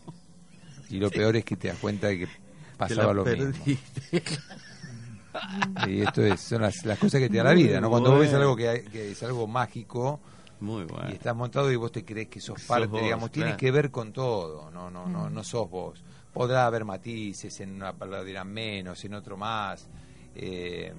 [0.89, 2.27] Y lo peor es que te das cuenta de que
[2.77, 3.51] pasaba lo mismo.
[5.87, 7.89] Y esto es, son las, las cosas que te da la vida, ¿no?
[7.89, 10.19] Cuando vos ves algo que, hay- que es algo mágico
[10.59, 11.09] Muy bueno.
[11.09, 13.71] y estás montado y vos te crees que sos Sos parte, vos, digamos, tiene que
[13.71, 16.03] ver con todo, no, no, no, no sos vos.
[16.33, 19.87] Podrá haber matices, en una palabra dirán menos, en otro más,
[20.35, 20.93] eh,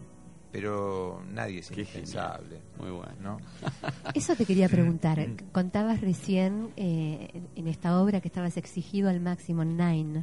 [0.54, 3.12] pero nadie es Qué indispensable, Muy bueno.
[3.20, 3.38] ¿no?
[4.14, 5.18] Eso te quería preguntar.
[5.50, 10.22] Contabas recién eh, en esta obra que estabas exigido al máximo nine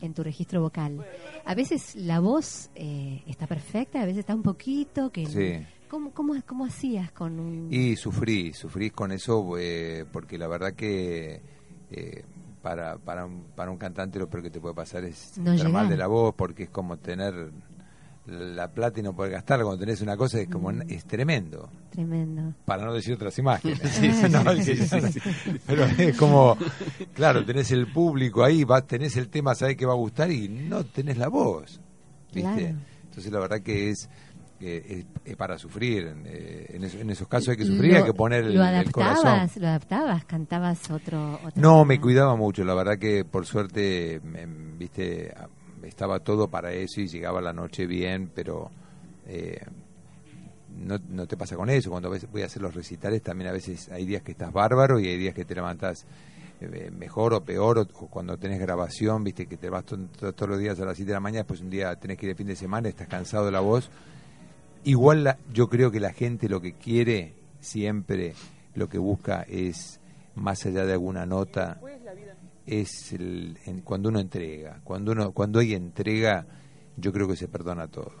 [0.00, 1.04] en tu registro vocal.
[1.44, 5.66] A veces la voz eh, está perfecta, a veces está un poquito que Sí.
[5.90, 10.72] ¿Cómo, cómo, cómo hacías con un Y sufrí, sufrí con eso eh, porque la verdad
[10.72, 11.42] que
[11.90, 12.24] eh,
[12.62, 15.70] para, para, un, para un cantante lo peor que te puede pasar es No estar
[15.70, 17.52] mal de la voz porque es como tener
[18.26, 22.54] la plata y no poder gastarla cuando tenés una cosa es como es tremendo Tremendo.
[22.64, 23.80] para no decir otras imágenes
[25.66, 26.56] pero es como
[27.14, 30.48] claro tenés el público ahí vas tenés el tema sabés que va a gustar y
[30.48, 31.80] no tenés la voz
[32.32, 32.76] viste Claro.
[33.04, 34.08] entonces la verdad que es
[34.58, 38.04] eh, es, es para sufrir eh, en, eso- en esos casos hay que sufrir hay
[38.04, 39.56] que poner el, ¿Lo el corazón adaptabas?
[39.58, 40.24] ¿Lo adaptabas?
[40.24, 44.46] ¿Cantabas otro, no, me cuidaba mucho, la verdad que por suerte, me-
[44.78, 45.32] viste,
[45.86, 48.70] estaba todo para eso y llegaba la noche bien, pero
[49.26, 49.60] eh,
[50.78, 51.90] no, te pasa con eso.
[51.90, 55.08] Cuando voy a hacer los recitales, también a veces hay días que estás bárbaro y
[55.08, 56.04] hay días que te levantás
[56.60, 60.50] eh, mejor o peor, o, cuando tenés grabación, viste, que te vas to- to- todos
[60.50, 62.36] los días a las 7 de la mañana, después un día tenés que ir el
[62.36, 63.90] fin de semana, estás cansado de la voz.
[64.84, 68.34] Igual la- yo creo que la gente lo que quiere siempre,
[68.74, 70.00] lo que busca es,
[70.34, 71.78] más allá de alguna nota,
[72.66, 74.80] es el, en- cuando uno entrega.
[74.84, 76.46] Cuando uno cuando hay entrega,
[76.96, 78.12] yo creo que se perdona todo.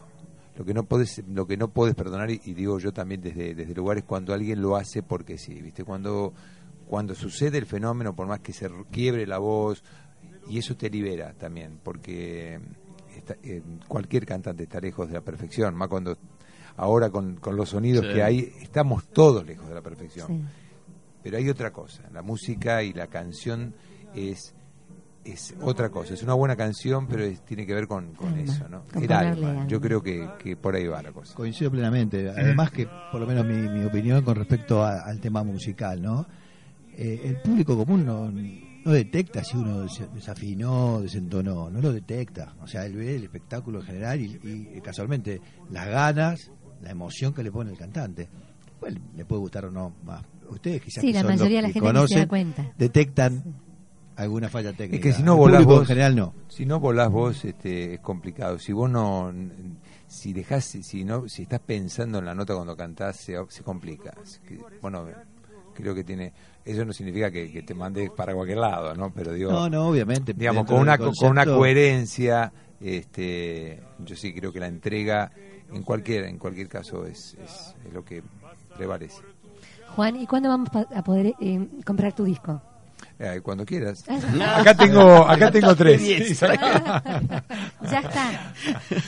[0.56, 3.54] Lo que no puedes lo que no puedes perdonar y, y digo yo también desde
[3.54, 5.84] desde lugares cuando alguien lo hace porque sí, ¿viste?
[5.84, 6.32] Cuando
[6.86, 9.82] cuando sucede el fenómeno por más que se quiebre la voz
[10.48, 12.60] y eso te libera también, porque
[13.16, 16.16] está- eh, cualquier cantante está lejos de la perfección, más cuando
[16.76, 18.14] ahora con, con los sonidos Sí.
[18.14, 20.26] que hay, estamos todos lejos de la perfección.
[20.28, 20.40] Sí.
[21.24, 23.74] Pero hay otra cosa, la música y la canción
[24.16, 24.52] es
[25.24, 28.42] es otra cosa, es una buena canción, pero es- tiene que ver con, con Alma,
[28.42, 28.82] eso, ¿no?
[28.92, 29.48] con El alma.
[29.50, 29.66] alma.
[29.66, 31.34] Yo creo que, que por ahí va la cosa.
[31.34, 32.30] Coincido plenamente.
[32.30, 36.26] Además que, por lo menos mi, mi opinión con respecto a- al tema musical, ¿no?
[36.96, 42.54] Eh, el público común no, no detecta si uno des- desafinó, desentonó, no lo detecta.
[42.62, 44.26] O sea, él ve el espectáculo en general y,
[44.76, 45.40] y, casualmente
[45.72, 46.52] las ganas,
[46.82, 48.28] la emoción que le pone el cantante.
[48.78, 50.22] Pues le puede gustar o no más.
[50.48, 51.98] Ustedes quizás Sí, que la son los mayoría de la que gente ni se da
[52.26, 52.72] conocen, cuenta.
[52.78, 53.42] detectan
[54.16, 54.96] alguna falla técnica.
[54.96, 56.34] Es que si no volás público vos, en general no.
[56.48, 58.58] si no volás vos, este, es complicado.
[58.58, 59.32] Si vos no,
[60.06, 64.14] si dejás, si no, si estás pensando en la nota cuando cantás, se, se complica.
[64.48, 65.04] Que, bueno,
[65.74, 66.32] creo que tiene,
[66.64, 69.10] eso no significa que, que te mandes para cualquier lado, ¿no?
[69.12, 70.32] Pero digo, No, no, obviamente.
[70.32, 75.30] digamos, con una, del con una concepto- coherencia, este, yo sí creo que la entrega,
[75.72, 78.22] en cualquier, en cualquier caso, es, es, es lo que
[78.76, 79.20] prevalece.
[79.94, 82.62] Juan, ¿y cuándo vamos pa- a poder eh, comprar tu disco?
[83.18, 84.04] Eh, cuando quieras.
[84.56, 86.02] Acá tengo, acá tengo tres.
[86.40, 88.52] ya está.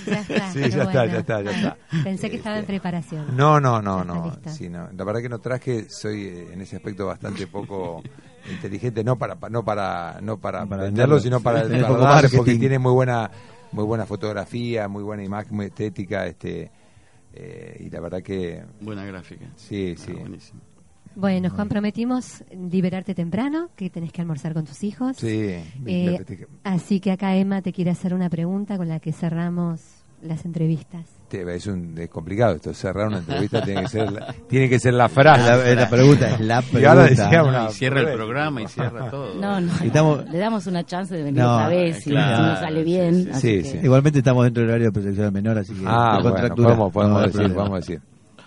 [0.06, 0.52] Ya está.
[0.52, 1.12] Sí, ya está, bueno.
[1.12, 1.76] ya está, ya está.
[2.04, 3.36] Pensé que estaba en Este, preparación.
[3.36, 4.26] No, no, no, no.
[4.26, 4.50] lista.
[4.50, 4.88] Sí, no.
[4.96, 8.02] La verdad que no traje, soy eh, en ese aspecto bastante poco
[8.50, 12.78] inteligente, no para no para no para, Para venderlo, sino para, para darle, porque tiene
[12.78, 13.30] muy buena
[13.72, 16.70] muy buena fotografía, muy buena imagen, muy estética, este
[17.34, 19.44] eh, y la verdad que Buena gráfica.
[19.56, 20.12] sí, Ah, sí.
[20.12, 20.60] buenísimo.
[21.20, 25.16] Bueno, Juan, prometimos liberarte temprano, que tenés que almorzar con tus hijos.
[25.16, 26.24] Sí, Eh,
[26.62, 29.80] así que acá Emma te quiere hacer una pregunta con la que cerramos
[30.22, 31.06] las entrevistas.
[31.28, 34.78] Te- es, un, es complicado esto, cerrar una entrevista tiene que ser la, tiene que
[34.78, 35.42] ser la frase.
[35.74, 37.66] La, la pregunta es la Y ahora decía pregunta.
[37.68, 39.34] y cierra el programa y cierra todo.
[39.40, 42.58] No, no, Estamos- le damos una chance de venir No, otra vez si, claro, nos
[42.60, 43.24] sale bien.
[43.24, 43.78] sí, así sí, que- sí.
[43.82, 47.26] Igualmente estamos dentro del horario de protección menor, así que Ah, bueno, podemos, podemos no
[47.26, 48.00] decir, podemos decir.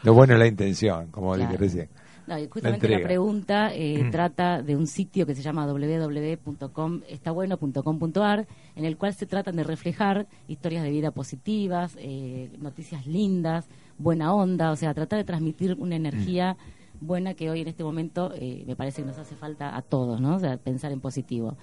[0.03, 1.51] Lo bueno es la intención, como Claro.
[1.51, 1.89] dije recién.
[2.27, 8.97] No, justamente la, pregunta eh, trata de un sitio que se llama www.estabueno.com.ar en el
[8.97, 14.75] cual se tratan de reflejar historias de vida positivas, eh, noticias lindas, buena onda, o
[14.75, 16.57] sea, tratar de transmitir una energía
[17.01, 20.21] buena que hoy en este momento eh, me parece que nos hace falta a todos,
[20.21, 20.36] ¿no?
[20.36, 21.57] O sea, pensar en positivo.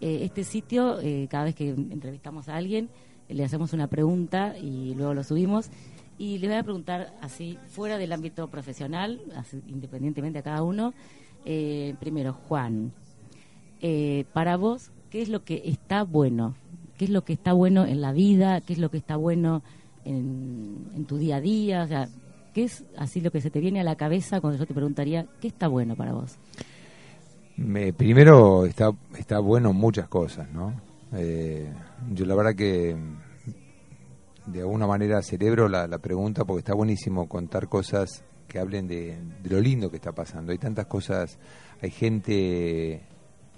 [0.00, 2.90] Eh, este sitio, eh, cada vez que entrevistamos a alguien,
[3.28, 5.70] le hacemos una pregunta y luego lo subimos.
[6.20, 9.22] Y les voy a preguntar así, fuera del ámbito profesional,
[9.66, 10.92] independientemente a cada uno.
[11.46, 12.92] Eh, primero, Juan,
[13.80, 16.56] eh, para vos, ¿qué es lo que está bueno?
[16.98, 18.60] ¿Qué es lo que está bueno en la vida?
[18.60, 19.62] ¿Qué es lo que está bueno
[20.04, 21.84] en, en tu día a día?
[21.84, 22.06] O sea,
[22.52, 25.26] ¿qué es así lo que se te viene a la cabeza cuando yo te preguntaría,
[25.40, 26.36] ¿qué está bueno para vos?
[27.56, 30.74] Me, primero está, está bueno muchas cosas, ¿no?
[31.14, 31.66] Eh,
[32.12, 32.94] yo la verdad que
[34.46, 39.16] de alguna manera celebro la, la pregunta porque está buenísimo contar cosas que hablen de,
[39.42, 40.52] de lo lindo que está pasando.
[40.52, 41.38] Hay tantas cosas,
[41.80, 43.02] hay gente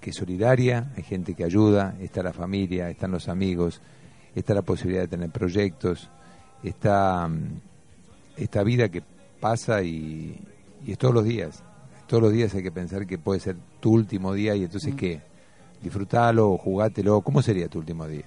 [0.00, 3.80] que es solidaria, hay gente que ayuda, está la familia, están los amigos,
[4.34, 6.10] está la posibilidad de tener proyectos,
[6.62, 7.60] está mm,
[8.36, 9.02] esta vida que
[9.40, 10.38] pasa y,
[10.84, 11.62] y es todos los días.
[12.06, 15.22] Todos los días hay que pensar que puede ser tu último día y entonces qué,
[15.82, 17.22] disfrutalo, jugátelo.
[17.22, 18.26] ¿Cómo sería tu último día?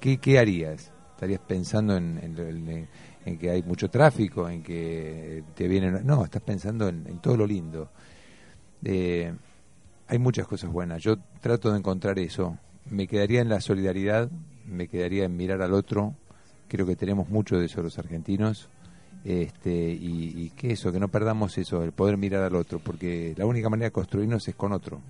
[0.00, 0.90] ¿Qué, qué harías?
[1.18, 2.38] ¿Estarías pensando en, en-
[2.70, 2.88] en-
[3.26, 6.06] en que hay mucho tráfico, en que te vienen...
[6.06, 7.90] No, estás pensando en, en todo lo lindo.
[8.84, 9.34] Eh,
[10.06, 11.02] hay muchas cosas buenas.
[11.02, 12.56] Yo trato de encontrar eso.
[12.88, 14.30] Me quedaría en la solidaridad,
[14.64, 16.14] me quedaría en mirar al otro,
[16.68, 18.68] creo que tenemos mucho de eso los argentinos.
[19.24, 23.34] Este, y, y que eso, que no perdamos eso, el poder mirar al otro, porque
[23.36, 25.00] la única manera de construirnos es con otro.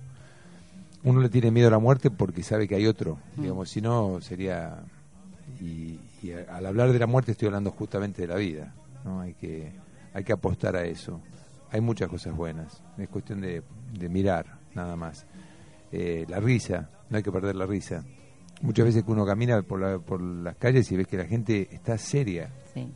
[1.03, 3.41] Uno le tiene miedo a la muerte porque sabe que hay otro, Mm.
[3.43, 4.79] digamos, si no sería...
[5.61, 9.21] Y, y a- al hablar de la muerte estoy hablando justamente de la vida, ¿no?
[9.21, 9.71] Hay que,
[10.13, 11.21] hay que apostar a eso.
[11.71, 13.61] Hay muchas cosas buenas, es cuestión de,
[13.93, 15.25] de mirar, nada más.
[15.91, 18.03] Eh, la risa, no hay que perder la risa.
[18.61, 21.67] Muchas veces que uno camina por, la- por las calles y ves que la gente
[21.71, 22.87] está seria Sí.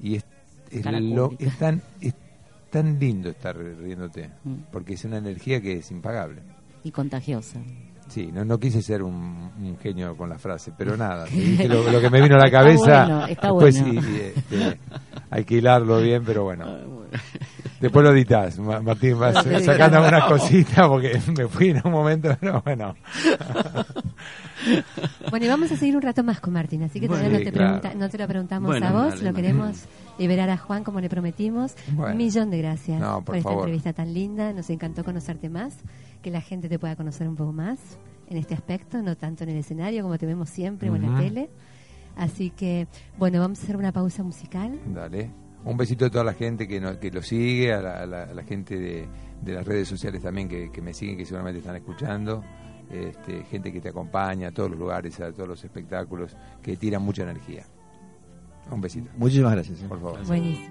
[0.00, 0.24] y es,
[0.70, 2.14] es, lo- es tan, es
[2.70, 4.54] tan lindo estar riéndote, Mm.
[4.70, 6.42] porque es una energía que es impagable.
[6.84, 7.60] Y contagiosa.
[8.10, 9.12] Sí, no, no quise ser un,
[9.58, 12.50] un genio con la frase, pero nada, dije lo, lo que me vino a la
[12.50, 13.04] cabeza.
[13.06, 14.02] bueno, está después bueno.
[14.02, 14.78] sí, este,
[15.30, 16.66] hay que hilarlo bien, pero bueno.
[17.80, 22.36] Después lo editas, Ma- Martín, vas sacando algunas cositas porque me fui en un momento,
[22.38, 22.94] pero bueno.
[25.30, 27.44] Bueno, y vamos a seguir un rato más con Martín, así que Bueno, todavía no
[27.44, 27.80] te, claro.
[27.80, 29.84] pregunta- no te lo preguntamos Bueno, a vos, dale, lo queremos
[30.18, 31.72] liberar a Juan como le prometimos.
[31.92, 32.12] Bueno.
[32.12, 33.64] Un millón de gracias No, por esta favor.
[33.64, 35.74] entrevista tan linda, nos encantó conocerte más,
[36.22, 37.78] que la gente te pueda conocer un poco más
[38.28, 41.18] en este aspecto, no tanto en el escenario como te vemos siempre o en la
[41.18, 41.50] tele.
[42.16, 42.86] Así que,
[43.18, 44.78] bueno, vamos a hacer una pausa musical.
[44.94, 45.30] Dale.
[45.64, 48.22] Un besito a toda la gente que, no- que lo sigue, a la, a la-
[48.24, 49.06] a la gente de,
[49.42, 52.42] de las redes sociales también que, que me siguen, que seguramente están escuchando.
[52.90, 57.02] Este, gente que te acompaña a todos los lugares, a todos los espectáculos, que tiran
[57.02, 57.64] mucha energía.
[58.70, 59.80] Un besito, Muchísimas gracias.
[59.82, 59.86] ¿eh?
[59.88, 60.26] por favor.
[60.26, 60.70] Buenísimo.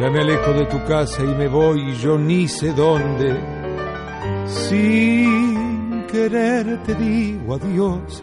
[0.00, 3.34] Ya me alejo de tu casa y me voy yo ni sé dónde.
[4.46, 8.22] Sin querer te digo adiós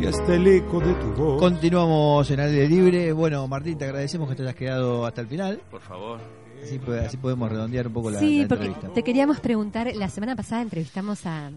[0.00, 1.40] y hasta el eco de tu voz.
[1.40, 3.12] Continuamos en aire libre.
[3.12, 5.60] Bueno, Martín, te agradecemos que te hayas quedado hasta el final.
[5.70, 6.20] Por favor.
[6.62, 8.92] Así, así podemos redondear un poco la, sí, la porque entrevista.
[8.94, 11.50] te queríamos preguntar, la semana pasada entrevistamos a,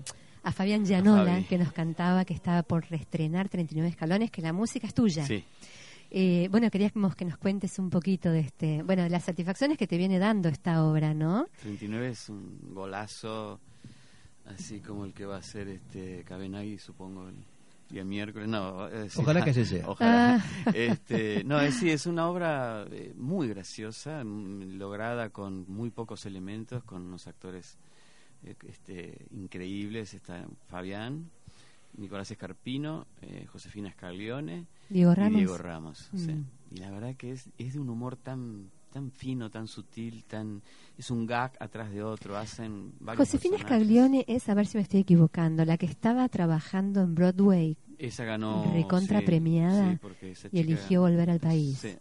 [0.44, 1.44] a Fabián Gianola, Fabi.
[1.46, 5.26] que nos cantaba que estaba por reestrenar 39 escalones, que la música es tuya.
[5.26, 5.44] Sí.
[6.12, 9.88] Eh, bueno, queríamos que nos cuentes un poquito de este, bueno, de las satisfacciones que
[9.88, 11.48] te viene dando esta obra, ¿no?
[11.62, 13.60] 39 es un golazo,
[14.46, 17.36] así como el que va a hacer este Cabenagui, supongo, el
[17.90, 18.48] día miércoles.
[18.48, 19.20] No, eh, sí.
[19.22, 19.84] Ojalá que así sea.
[19.88, 20.36] Ojalá.
[20.38, 20.72] Ah.
[20.74, 26.26] Este, no, es, sí, es una obra eh, muy graciosa, mm, lograda con muy pocos
[26.26, 27.78] elementos, con unos actores
[28.44, 30.14] eh, este, increíbles.
[30.14, 31.30] Está Fabián,
[31.98, 35.38] Nicolás Escarpino, eh, Josefina Scaglione Diego y Ramos.
[35.38, 36.10] Diego Ramos.
[36.12, 36.42] Mm.
[36.72, 40.62] Y la verdad que es, es de un humor tan tan fino, tan sutil, tan
[40.98, 43.84] es un gag atrás de otro, hacen varios Josefina personajes.
[43.84, 48.26] Scaglione es, a ver si me estoy equivocando, la que estaba trabajando en Broadway Esa
[48.26, 50.00] ganó recontra sí, premiada
[50.34, 51.80] sí, y eligió volver al país.
[51.80, 51.96] Sí.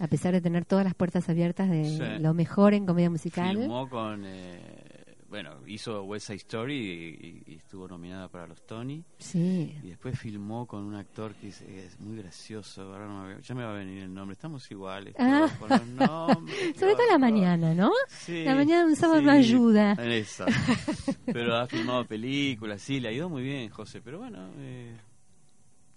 [0.00, 3.56] A pesar de tener todas las puertas abiertas de lo mejor en comedia musical.
[3.56, 4.93] Filmó con eh,
[5.34, 9.02] bueno, hizo West Side Story y, y- y estuvo nominada para los Tony.
[9.18, 9.76] Sí.
[9.82, 12.82] Y después filmó con un actor que es, es muy gracioso.
[12.82, 14.34] Ahora no me- ya me va a venir el nombre.
[14.34, 15.12] Estamos iguales.
[15.18, 15.48] Ah.
[15.48, 17.90] todos con los nombres, qué Sobre todo la mañana, ¿no?
[18.08, 19.92] Sí, La mañana de un sábado sí, no ayuda.
[19.94, 20.44] Eso.
[21.26, 24.00] Pero ha filmado películas, sí, le ha ido muy bien, José.
[24.02, 24.96] Pero bueno, eh,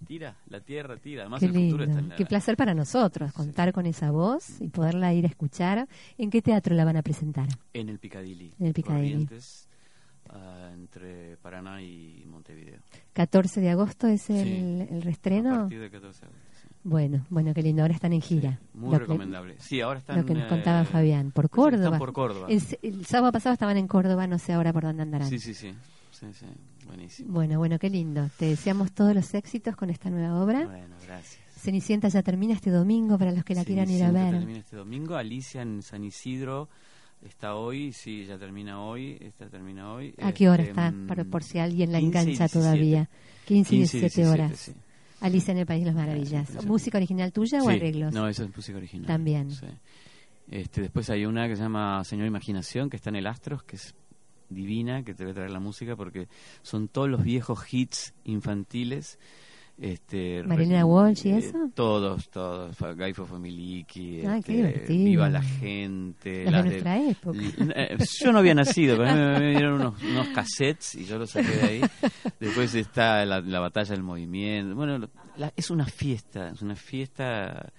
[0.06, 1.22] tira, la tierra tira.
[1.22, 2.08] Además, Qué el futuro está en lindo.
[2.10, 2.16] la.
[2.16, 5.88] Qué placer para nosotros contar con esa voz y poderla ir a escuchar.
[6.16, 7.48] ¿En qué teatro la van a presentar?
[7.72, 8.52] En el Picadilly.
[8.58, 9.10] En el Piccadilly.
[9.12, 9.68] Corrientes,
[10.30, 12.78] ah, entre Paraná y Montevideo.
[13.12, 14.86] 14 de agosto es el, Sí.
[14.94, 15.50] el A reestreno.
[15.60, 16.68] partir del 14 de agosto, sí.
[16.84, 17.82] Bueno, bueno, qué lindo.
[17.82, 18.60] Ahora están en gira.
[18.72, 19.56] Muy Lo que- recomendable.
[19.58, 20.16] Sí, ahora están.
[20.18, 21.32] Lo que nos eh, contaba Fabián.
[21.32, 21.98] Por sí, están Córdoba.
[21.98, 22.46] por Córdoba.
[22.48, 25.28] El, el sábado pasado estaban en Córdoba, no sé ahora por dónde andarán.
[25.28, 25.74] Sí, sí, sí.
[26.18, 26.46] Sí, sí.
[26.86, 27.32] Buenísimo.
[27.32, 28.28] Bueno, bueno, qué lindo.
[28.38, 30.64] Te deseamos todos los éxitos con esta nueva obra.
[30.66, 31.38] Bueno, gracias.
[31.58, 34.30] Cenicienta ya termina este domingo para los que la quieran ir a ver.
[34.38, 35.16] termina este domingo.
[35.16, 36.68] Alicia en San Isidro
[37.22, 37.92] está hoy.
[37.92, 39.16] Sí, ya termina hoy.
[39.20, 40.14] Esta termina hoy.
[40.22, 40.90] ¿A qué hora Este, está?
[40.90, 42.58] mm, Por, por si alguien la 15 y engancha 17.
[42.58, 43.08] todavía.
[43.46, 44.48] 15 y 15 y 17 horas.
[44.50, 44.84] 17, sí.
[45.20, 46.64] Alicia en el País de las Maravillas.
[46.66, 48.14] ¿Música original tuya o Sí, arreglos?
[48.14, 49.06] No, eso es música original.
[49.06, 49.50] También.
[49.50, 49.66] Sí.
[50.50, 53.76] Este, después hay una que se llama Señor Imaginación, que está en el Astros, que
[53.76, 53.94] es
[54.48, 56.28] divina, que te va a traer la música, porque
[56.62, 59.18] son todos los viejos hits infantiles.
[59.80, 61.70] Este, Marilena re- Walsh y eh, eso.
[61.72, 62.76] Todos, todos.
[62.76, 65.04] Fa- Guy Fofomiliki, Ay, este, qué divertido.
[65.04, 66.44] Viva la gente.
[66.44, 67.38] Las las de nuestra época.
[67.76, 71.30] Eh, Yo no había nacido, pero me, me dieron unos, unos cassettes y yo los
[71.30, 71.80] saqué de ahí.
[72.40, 74.74] Después está la, la batalla del movimiento.
[74.74, 77.72] Bueno, la- es una fiesta, es una fiesta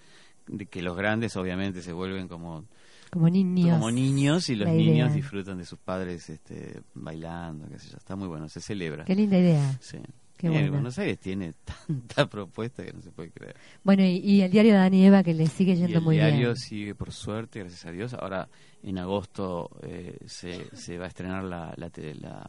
[0.47, 2.63] de que los grandes obviamente se vuelven como,
[3.11, 3.71] Como niños.
[3.77, 7.97] como niños y los niños disfrutan de sus padres este, bailando, qué sé yo.
[7.97, 9.05] Está muy bueno, se celebra.
[9.05, 9.77] Qué linda idea.
[9.81, 9.97] Sí.
[10.37, 10.69] Qué Eh, buena.
[10.71, 11.53] Buenos Aires tiene
[11.87, 13.55] tanta propuesta que no se puede creer.
[13.83, 16.15] Bueno, y, y el diario de Dani Eva que le sigue Y yendo el muy
[16.15, 16.55] diario bien.
[16.55, 18.13] sigue por suerte, gracias a Dios.
[18.13, 18.47] Ahora
[18.83, 21.91] en agosto eh, se, se va a estrenar la, la,
[22.21, 22.45] la,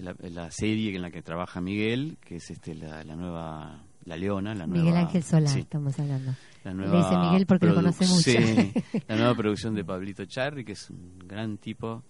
[0.00, 4.16] la- la serie en la que trabaja Miguel, que es este la, la nueva La
[4.16, 6.34] Leona, la Miguel nueva Ángel Solá, sí, estamos hablando.
[6.64, 8.22] la Le nueva dice Miguel porque lo conoce mucho.
[8.22, 8.72] sí,
[9.08, 12.02] la nueva producción de Pablito Charri, que es un gran tipo,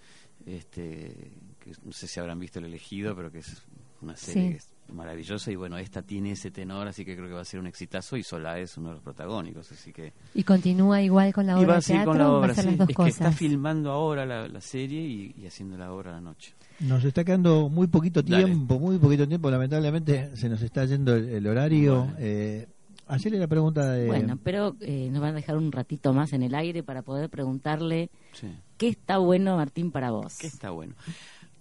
[0.46, 3.62] este que no sé si habrán visto El Elegido, pero que es
[4.00, 4.48] una serie Sí.
[4.50, 7.44] que es maravillosa y bueno, esta tiene ese tenor, así que creo que va a
[7.44, 11.32] ser un exitazo y Solá es uno de los protagónicos, así que Y continúa igual
[11.32, 12.62] con la y obra va a de seguir con la va a obra, sí.
[12.66, 13.36] las dos es que está cosas.
[13.36, 16.54] filmando ahora la, la serie y, y haciendo la obra a la noche.
[16.80, 18.44] Nos está quedando muy poquito Dale.
[18.44, 19.50] tiempo, muy poquito tiempo.
[19.50, 22.04] Lamentablemente se nos está yendo el, el horario.
[22.04, 22.16] Bueno.
[22.18, 22.66] Eh,
[23.06, 24.06] ayer la pregunta de.
[24.06, 27.28] Bueno, pero eh, nos van a dejar un ratito más en el aire para poder
[27.28, 28.46] preguntarle Sí.
[28.78, 30.38] qué está bueno, Martín, para vos.
[30.38, 30.94] Que está bueno.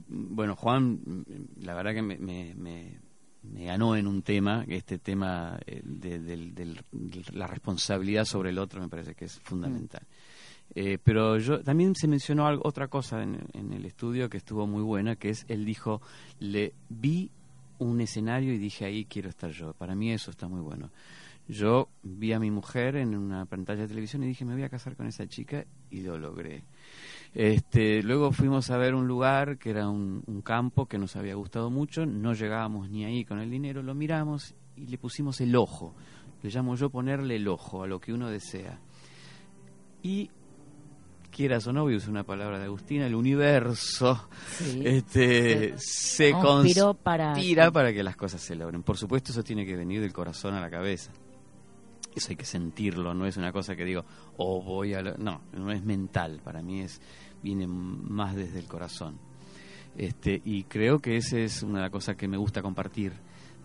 [0.07, 0.99] Bueno, Juan,
[1.61, 2.97] la verdad que me, me, me-
[3.44, 6.76] me ganó en un tema, este tema eh, de, del- de
[7.34, 10.02] la responsabilidad sobre el otro me parece que es fundamental.
[10.76, 14.68] Eh, pero yo también se mencionó algo, otra cosa en, en el estudio que estuvo
[14.68, 16.02] muy buena, que es, él dijo,
[16.40, 17.32] le vi
[17.80, 19.74] un escenario y dije, ahí quiero estar yo.
[19.74, 20.92] Para mí eso está muy bueno.
[21.48, 24.70] Yo vi a mi mujer en una pantalla de televisión y dije, me voy a
[24.70, 26.64] casar con esa chica y lo logré.
[27.34, 31.36] Este, luego fuimos a ver un lugar que era un, un campo que nos había
[31.36, 35.55] gustado mucho, no llegábamos ni ahí con el dinero, lo miramos y le pusimos el
[35.55, 35.93] ojo.
[36.41, 38.80] Le llamo yo ponerle el ojo a lo que uno desea.
[40.01, 40.32] Y
[41.30, 44.27] quieras o no, voy a usar una palabra de Agustina, el universo
[44.57, 44.82] Sí.
[44.86, 48.82] este, se Conspiró para- conspira para que las cosas se logren.
[48.84, 51.11] Por supuesto, eso tiene que venir del corazón a la cabeza.
[52.20, 54.03] Eso hay que sentirlo, no es una cosa que digo,
[54.36, 55.01] o voy a...
[55.01, 55.17] lo-".
[55.17, 57.01] No, no es mental, para mí es
[57.41, 59.17] viene más desde el corazón.
[59.97, 63.13] Este, y creo que esa es una de las cosas que me gusta compartir.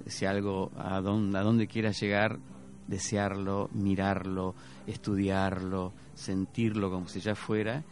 [0.07, 2.39] Si algo, a dónde, a dónde quieras llegar,
[2.87, 4.55] desearlo, mirarlo,
[4.87, 7.83] estudiarlo, sentirlo como si ya fuera,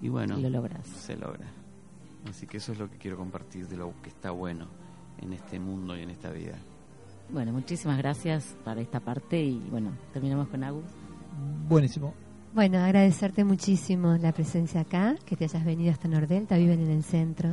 [0.00, 0.86] y bueno, Y lo logras.
[0.86, 1.50] se logra.
[2.28, 4.68] Así que eso es lo que quiero compartir de lo que está bueno
[5.18, 6.58] en este mundo y en esta vida.
[7.32, 10.84] Bueno, muchísimas gracias para esta parte y bueno, terminamos con Agus.
[11.66, 12.12] Buenísimo.
[12.52, 17.02] Bueno, agradecerte muchísimo la presencia acá, que te hayas venido hasta Nordelta, viven en el
[17.02, 17.48] centro.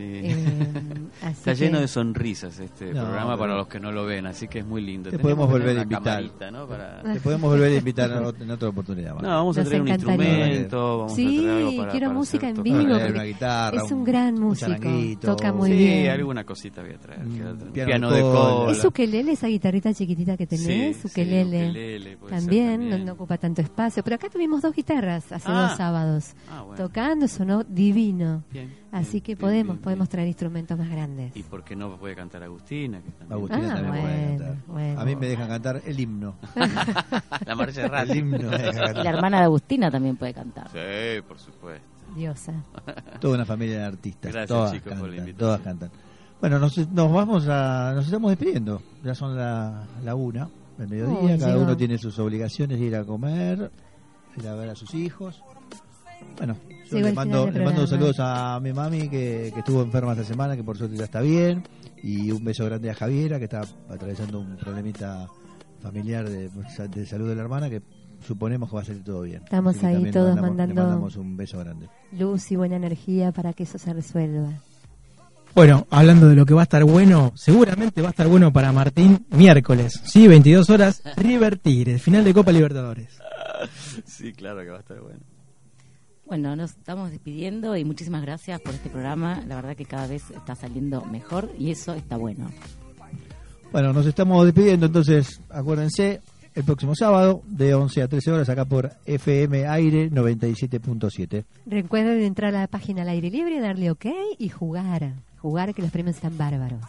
[0.00, 0.20] Sí.
[0.24, 0.74] Eh,
[1.22, 4.26] así Está lleno que- de sonrisas este No, programa para los que no lo ven,
[4.26, 5.10] así que es muy lindo.
[5.10, 6.52] Te Tenemos podemos volver a invitar.
[6.52, 6.66] ¿no?
[6.66, 9.14] Para- Te podemos volver a invitar en ot- en otra oportunidad.
[9.20, 10.38] No, vamos a Nos traer un encantaría.
[10.46, 13.24] instrumento, vamos Sí, a traer algo para quiero para música hacer en vivo, Traer una
[13.24, 14.72] guitarra, es un gran músico,
[15.20, 16.10] toca muy sí, bien.
[16.10, 17.20] alguna cosita voy a traer.
[17.26, 18.72] Mm, piano piano, de cola.
[18.72, 20.64] ¿Es ukelele, esa guitarrita chiquitita que tenés?
[20.66, 21.70] Sí, sí, ukelele.
[21.70, 23.04] ukelele, ser también, no- también.
[23.04, 24.02] No, ocupa tanto espacio.
[24.02, 25.68] Pero acá tuvimos dos guitarras hace Ah.
[25.68, 26.32] dos sábados.
[26.50, 26.82] Ah, bueno.
[26.82, 28.44] Tocando, sonó divino.
[28.50, 31.36] Bien, Así que bien, podemos, bien, podemos traer instrumentos más grandes.
[31.36, 33.00] ¿Y por qué no puede cantar Agustina?
[33.00, 34.56] Que también- Agustina Ah, también puede cantar.
[34.66, 35.00] bueno.
[35.00, 36.34] A mí me dejan cantar el himno.
[37.46, 40.68] La marcha de El himno Y la hermana de Agustina también puede cantar.
[40.70, 41.86] Sí, por supuesto.
[42.16, 42.52] Diosa.
[43.20, 44.32] Toda una familia de artistas.
[44.32, 45.36] Gracias, todas chicos, por la cantan, invitación.
[45.38, 45.90] todas cantan.
[46.40, 48.82] Bueno, nos, nos vamos a, nos estamos despidiendo.
[49.04, 51.38] Ya son la, la una del mediodía.
[51.38, 51.64] Cada llegó.
[51.64, 53.70] uno tiene sus obligaciones, ir a comer,
[54.36, 55.40] ir a ver a sus hijos.
[56.36, 56.56] Bueno,
[56.90, 60.64] yo le mando, le saludos a mi mami que, que estuvo enferma esta semana, que
[60.64, 61.62] por suerte ya está bien.
[62.02, 65.28] Y un beso grande a Javiera, que está atravesando un problemita
[65.82, 66.48] familiar de,
[66.88, 67.82] de salud de la hermana, que
[68.26, 69.42] suponemos que va a salir todo bien.
[69.44, 71.88] Estamos ahí todos le mandamos- le mandando- mandamos un beso grande.
[72.12, 74.48] Luz y buena energía para que eso se resuelva.
[75.54, 78.70] Bueno, hablando de lo que va a estar bueno, seguramente va a estar bueno para
[78.72, 83.18] Martín miércoles, sí, 22 horas, River Tigres, final de Copa Libertadores.
[84.06, 85.18] Sí, claro que va a estar bueno.
[86.30, 89.42] Bueno, nos estamos despidiendo y muchísimas gracias por este programa.
[89.48, 92.48] La verdad que cada vez está saliendo mejor y eso está bueno.
[93.72, 96.20] Bueno, nos estamos despidiendo, entonces acuérdense,
[96.54, 101.44] el próximo sábado de 11 a 13 horas acá por FM Aire 97.7.
[101.66, 104.06] Recuerden entrar a la página al aire libre, darle ok
[104.38, 105.14] y jugar.
[105.38, 106.80] Jugar que los premios están bárbaros.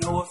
[0.00, 0.26] No